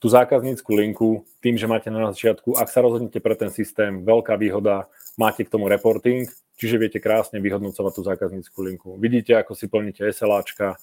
Tú 0.00 0.08
zákaznícku 0.08 0.72
linku, 0.72 1.28
tým, 1.44 1.60
že 1.60 1.68
máte 1.68 1.92
na 1.92 2.12
začiatku, 2.16 2.56
ak 2.56 2.68
sa 2.72 2.80
rozhodnete 2.80 3.20
pre 3.20 3.36
ten 3.36 3.52
systém, 3.52 4.04
veľká 4.04 4.40
výhoda, 4.40 4.88
máte 5.20 5.44
k 5.44 5.52
tomu 5.52 5.68
reporting, 5.68 6.32
čiže 6.56 6.78
viete 6.78 6.98
krásne 7.02 7.38
vyhodnocovať 7.42 7.92
tú 7.94 8.02
zákazníckú 8.06 8.58
linku. 8.62 8.90
Vidíte, 8.98 9.38
ako 9.38 9.54
si 9.58 9.66
plníte 9.66 10.06
SLAčka, 10.10 10.78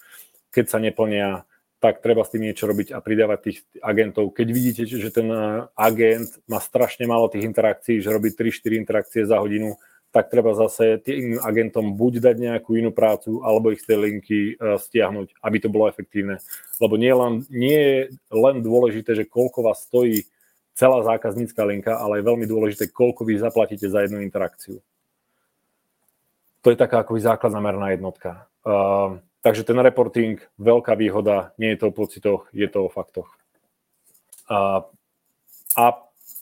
keď 0.51 0.65
sa 0.67 0.77
neplnia, 0.83 1.47
tak 1.81 2.05
treba 2.05 2.21
s 2.21 2.29
tým 2.29 2.45
niečo 2.45 2.69
robiť 2.69 2.93
a 2.93 3.01
pridávať 3.01 3.39
tých 3.41 3.57
agentov. 3.81 4.29
Keď 4.37 4.47
vidíte, 4.53 4.83
že 4.85 5.09
ten 5.09 5.27
eh, 5.31 5.65
agent 5.73 6.29
má 6.45 6.61
strašne 6.61 7.09
málo 7.09 7.31
tých 7.31 7.47
interakcií, 7.49 7.97
že 7.99 8.13
robí 8.13 8.29
3-4 8.31 8.77
interakcie 8.77 9.25
za 9.25 9.41
hodinu, 9.41 9.73
tak 10.11 10.27
treba 10.27 10.51
zase 10.51 10.99
tým 10.99 11.39
agentom 11.39 11.95
buď 11.95 12.19
dať 12.19 12.35
nejakú 12.35 12.75
inú 12.75 12.91
prácu, 12.91 13.39
alebo 13.47 13.71
ich 13.71 13.79
z 13.79 13.95
tej 13.95 13.97
linky 14.11 14.39
uh, 14.59 14.75
stiahnuť, 14.75 15.39
aby 15.39 15.57
to 15.63 15.71
bolo 15.71 15.87
efektívne. 15.87 16.43
Lebo 16.83 16.99
nie, 16.99 17.15
len, 17.15 17.47
nie 17.47 17.79
je 17.79 17.99
len 18.27 18.59
dôležité, 18.59 19.15
že 19.15 19.23
koľko 19.23 19.71
vás 19.71 19.87
stojí 19.87 20.27
celá 20.75 20.99
zákaznícka 21.07 21.63
linka, 21.63 21.95
ale 21.95 22.19
je 22.19 22.27
veľmi 22.27 22.43
dôležité, 22.43 22.91
koľko 22.91 23.23
vy 23.23 23.39
zaplatíte 23.39 23.87
za 23.87 24.03
jednu 24.03 24.19
interakciu. 24.19 24.83
To 26.61 26.69
je 26.69 26.77
taká 26.77 27.01
akoby 27.01 27.21
základná 27.21 27.59
merná 27.59 27.89
jednotka. 27.89 28.45
Uh, 28.61 29.17
takže 29.41 29.65
ten 29.65 29.77
reporting, 29.81 30.37
veľká 30.61 30.93
výhoda, 30.93 31.57
nie 31.57 31.73
je 31.73 31.79
to 31.81 31.89
o 31.89 31.95
pocitoch, 31.95 32.45
je 32.53 32.69
to 32.69 32.85
o 32.85 32.89
faktoch. 32.93 33.33
Uh, 34.45 34.85
a 35.73 35.85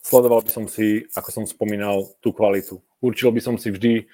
sledoval 0.04 0.44
by 0.44 0.52
som 0.52 0.66
si, 0.68 1.08
ako 1.16 1.30
som 1.32 1.44
spomínal, 1.48 2.10
tú 2.20 2.36
kvalitu. 2.36 2.82
Určil 3.00 3.32
by 3.32 3.42
som 3.44 3.56
si 3.56 3.72
vždy 3.72 4.10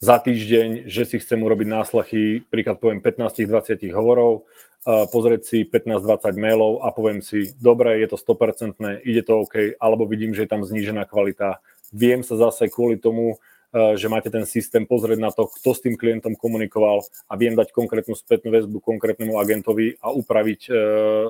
za 0.00 0.16
týždeň, 0.16 0.88
že 0.88 1.04
si 1.04 1.16
chcem 1.20 1.36
urobiť 1.36 1.68
náslechy, 1.68 2.48
príklad 2.48 2.80
poviem 2.80 3.04
15-20 3.04 3.92
hovorov, 3.92 4.48
pozrieť 4.84 5.42
si 5.44 5.58
15-20 5.68 6.40
mailov 6.40 6.80
a 6.80 6.88
poviem 6.88 7.20
si, 7.20 7.52
dobre, 7.60 8.00
je 8.00 8.08
to 8.08 8.16
100%, 8.16 8.80
ide 9.04 9.20
to 9.20 9.44
OK, 9.44 9.76
alebo 9.76 10.08
vidím, 10.08 10.32
že 10.32 10.48
je 10.48 10.50
tam 10.56 10.64
znížená 10.64 11.04
kvalita. 11.04 11.60
Viem 11.92 12.24
sa 12.24 12.40
zase 12.40 12.72
kvôli 12.72 12.96
tomu 12.96 13.36
že 13.70 14.10
máte 14.10 14.26
ten 14.30 14.42
systém 14.42 14.82
pozrieť 14.82 15.18
na 15.22 15.30
to, 15.30 15.46
kto 15.46 15.70
s 15.70 15.80
tým 15.86 15.94
klientom 15.94 16.34
komunikoval 16.34 17.06
a 17.30 17.32
viem 17.38 17.54
dať 17.54 17.70
konkrétnu 17.70 18.18
spätnú 18.18 18.50
väzbu 18.50 18.82
konkrétnemu 18.82 19.38
agentovi 19.38 19.94
a 20.02 20.10
upraviť 20.10 20.60
uh, 20.66 20.74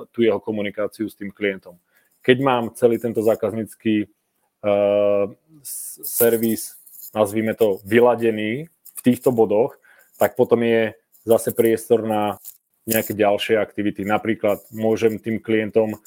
tú 0.09 0.25
jeho 0.25 0.41
komunikáciu 0.41 1.05
s 1.05 1.13
tým 1.13 1.29
klientom. 1.29 1.77
Keď 2.25 2.37
mám 2.41 2.73
celý 2.73 2.97
tento 2.97 3.21
zákaznícky 3.21 4.09
uh, 4.09 5.29
servis, 6.01 6.81
nazvime 7.13 7.53
to, 7.53 7.77
vyladený 7.85 8.65
v 8.69 9.01
týchto 9.05 9.29
bodoch, 9.29 9.77
tak 10.17 10.33
potom 10.33 10.65
je 10.65 10.97
zase 11.25 11.53
priestor 11.53 12.01
na 12.05 12.41
nejaké 12.89 13.13
ďalšie 13.13 13.61
aktivity. 13.61 14.01
Napríklad 14.01 14.65
môžem 14.73 15.21
tým 15.21 15.37
klientom 15.37 16.01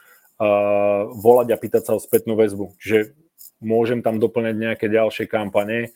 volať 1.14 1.54
a 1.54 1.60
pýtať 1.60 1.82
sa 1.86 1.92
o 1.94 2.02
spätnú 2.02 2.34
väzbu. 2.34 2.74
Čiže 2.82 3.14
môžem 3.62 4.02
tam 4.02 4.18
doplňať 4.18 4.54
nejaké 4.58 4.86
ďalšie 4.90 5.30
kampane, 5.30 5.94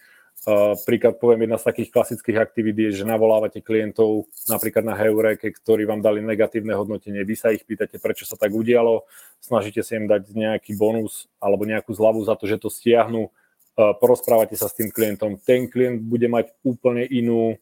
príklad 0.87 1.19
poviem, 1.19 1.45
jedna 1.45 1.59
z 1.59 1.67
takých 1.69 1.91
klasických 1.93 2.39
aktivít 2.39 2.77
je, 2.79 2.91
že 3.03 3.05
navolávate 3.05 3.61
klientov 3.61 4.31
napríklad 4.47 4.87
na 4.87 4.95
Heureke, 4.95 5.51
ktorí 5.51 5.85
vám 5.85 6.01
dali 6.01 6.23
negatívne 6.23 6.73
hodnotenie, 6.73 7.27
vy 7.27 7.35
sa 7.35 7.53
ich 7.53 7.67
pýtate, 7.67 7.99
prečo 7.99 8.25
sa 8.25 8.39
tak 8.39 8.55
udialo, 8.55 9.05
snažíte 9.43 9.83
sa 9.83 9.99
im 9.99 10.07
dať 10.07 10.31
nejaký 10.33 10.79
bonus 10.79 11.27
alebo 11.43 11.67
nejakú 11.67 11.91
zľavu 11.93 12.23
za 12.25 12.39
to, 12.39 12.47
že 12.47 12.63
to 12.63 12.71
stiahnu, 12.71 13.29
uh, 13.29 13.93
porozprávate 13.99 14.55
sa 14.55 14.71
s 14.71 14.77
tým 14.79 14.95
klientom, 14.95 15.37
ten 15.43 15.67
klient 15.67 16.01
bude 16.01 16.31
mať 16.31 16.55
úplne 16.63 17.05
inú, 17.05 17.59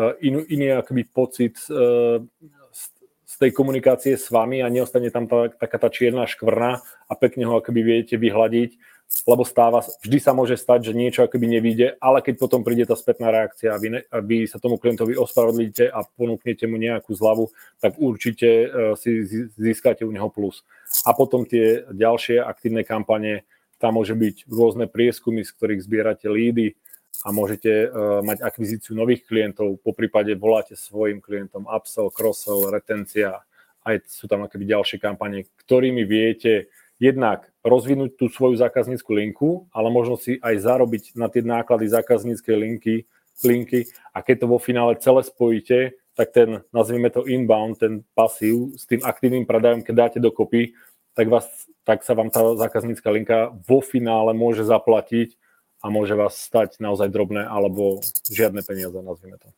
uh, 0.00 0.14
inú 0.24 0.42
iný 0.48 0.80
akoby 0.80 1.02
pocit 1.10 1.60
z 3.30 3.34
tej 3.38 3.54
komunikácie 3.54 4.18
s 4.18 4.26
vami 4.26 4.58
a 4.58 4.66
neostane 4.66 5.06
tam 5.14 5.30
tá, 5.30 5.46
taká 5.54 5.78
tá 5.78 5.86
čierna 5.86 6.26
škvrna 6.26 6.82
a 6.82 7.12
pekne 7.14 7.46
ho 7.46 7.62
akoby 7.62 7.80
viete 7.86 8.18
vyhľadiť 8.18 8.74
lebo 9.26 9.42
stáva, 9.42 9.82
vždy 9.82 10.18
sa 10.22 10.30
môže 10.30 10.54
stať, 10.54 10.90
že 10.90 10.92
niečo 10.94 11.26
akoby 11.26 11.58
nevíde, 11.58 11.98
ale 11.98 12.22
keď 12.22 12.34
potom 12.38 12.62
príde 12.62 12.86
tá 12.86 12.94
spätná 12.94 13.34
reakcia 13.34 13.74
a 13.74 13.78
vy, 13.78 14.06
a 14.06 14.18
vy 14.22 14.46
sa 14.46 14.62
tomu 14.62 14.78
klientovi 14.78 15.18
ospravedlíte 15.18 15.90
a 15.90 16.06
ponúknete 16.14 16.70
mu 16.70 16.78
nejakú 16.78 17.10
zľavu, 17.10 17.50
tak 17.82 17.98
určite 17.98 18.48
uh, 18.48 18.68
si 18.94 19.26
získate 19.58 20.06
u 20.06 20.14
neho 20.14 20.30
plus. 20.30 20.62
A 21.02 21.10
potom 21.10 21.42
tie 21.42 21.82
ďalšie 21.90 22.38
aktívne 22.38 22.86
kampane, 22.86 23.42
tam 23.82 23.98
môže 23.98 24.14
byť 24.14 24.46
rôzne 24.46 24.86
prieskumy, 24.86 25.42
z 25.42 25.50
ktorých 25.58 25.84
zbierate 25.84 26.30
lídy 26.30 26.78
a 27.26 27.34
môžete 27.34 27.90
uh, 27.90 28.22
mať 28.22 28.46
akvizíciu 28.46 28.94
nových 28.94 29.26
klientov, 29.26 29.82
po 29.82 29.90
prípade 29.90 30.38
voláte 30.38 30.78
svojim 30.78 31.18
klientom 31.18 31.66
upsell, 31.66 32.14
cross-sell, 32.14 32.70
retencia, 32.70 33.42
aj 33.82 34.06
sú 34.06 34.30
tam 34.30 34.46
akoby 34.46 34.70
ďalšie 34.70 35.02
kampane, 35.02 35.50
ktorými 35.66 36.06
viete 36.06 36.70
jednak 37.02 37.49
rozvinúť 37.60 38.16
tú 38.16 38.26
svoju 38.32 38.56
zákaznícku 38.56 39.10
linku, 39.12 39.68
ale 39.72 39.92
možno 39.92 40.16
si 40.16 40.40
aj 40.40 40.64
zarobiť 40.64 41.16
na 41.16 41.28
tie 41.28 41.44
náklady 41.44 41.92
zákazníckej 41.92 42.56
linky, 42.56 42.94
linky 43.44 43.88
a 44.12 44.20
keď 44.24 44.44
to 44.44 44.46
vo 44.48 44.58
finále 44.60 44.96
celé 45.00 45.20
spojíte, 45.24 45.78
tak 46.16 46.32
ten, 46.36 46.60
nazvime 46.72 47.08
to 47.08 47.24
inbound, 47.24 47.80
ten 47.80 48.04
pasív 48.12 48.76
s 48.76 48.84
tým 48.84 49.00
aktívnym 49.00 49.48
predajom, 49.48 49.80
keď 49.84 49.94
dáte 49.96 50.18
dokopy, 50.20 50.76
tak, 51.16 51.28
vás, 51.28 51.46
tak 51.84 52.04
sa 52.04 52.12
vám 52.16 52.28
tá 52.32 52.56
zákaznícka 52.56 53.08
linka 53.12 53.38
vo 53.64 53.80
finále 53.80 54.32
môže 54.36 54.64
zaplatiť 54.64 55.36
a 55.80 55.88
môže 55.88 56.12
vás 56.12 56.36
stať 56.36 56.76
naozaj 56.80 57.08
drobné 57.08 57.44
alebo 57.44 58.04
žiadne 58.28 58.60
peniaze, 58.64 58.96
nazvime 59.00 59.40
to. 59.40 59.48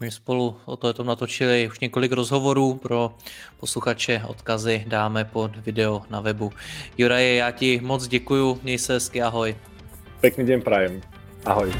My 0.00 0.10
spolu 0.10 0.56
o 0.64 0.76
tom 0.76 1.06
natočili 1.06 1.68
už 1.68 1.80
několik 1.80 2.12
rozhovorů 2.12 2.74
pro 2.74 3.14
posluchače, 3.60 4.22
odkazy 4.26 4.84
dáme 4.86 5.24
pod 5.24 5.56
video 5.56 6.02
na 6.10 6.20
webu. 6.20 6.52
Juraje, 6.98 7.34
já 7.34 7.50
ti 7.50 7.80
moc 7.82 8.08
děkuju, 8.08 8.60
měj 8.62 8.78
se 8.78 8.92
hezky, 8.92 9.22
ahoj. 9.22 9.56
Pekný 10.20 10.46
den 10.46 10.62
prajem, 10.62 11.00
ahoj. 11.44 11.72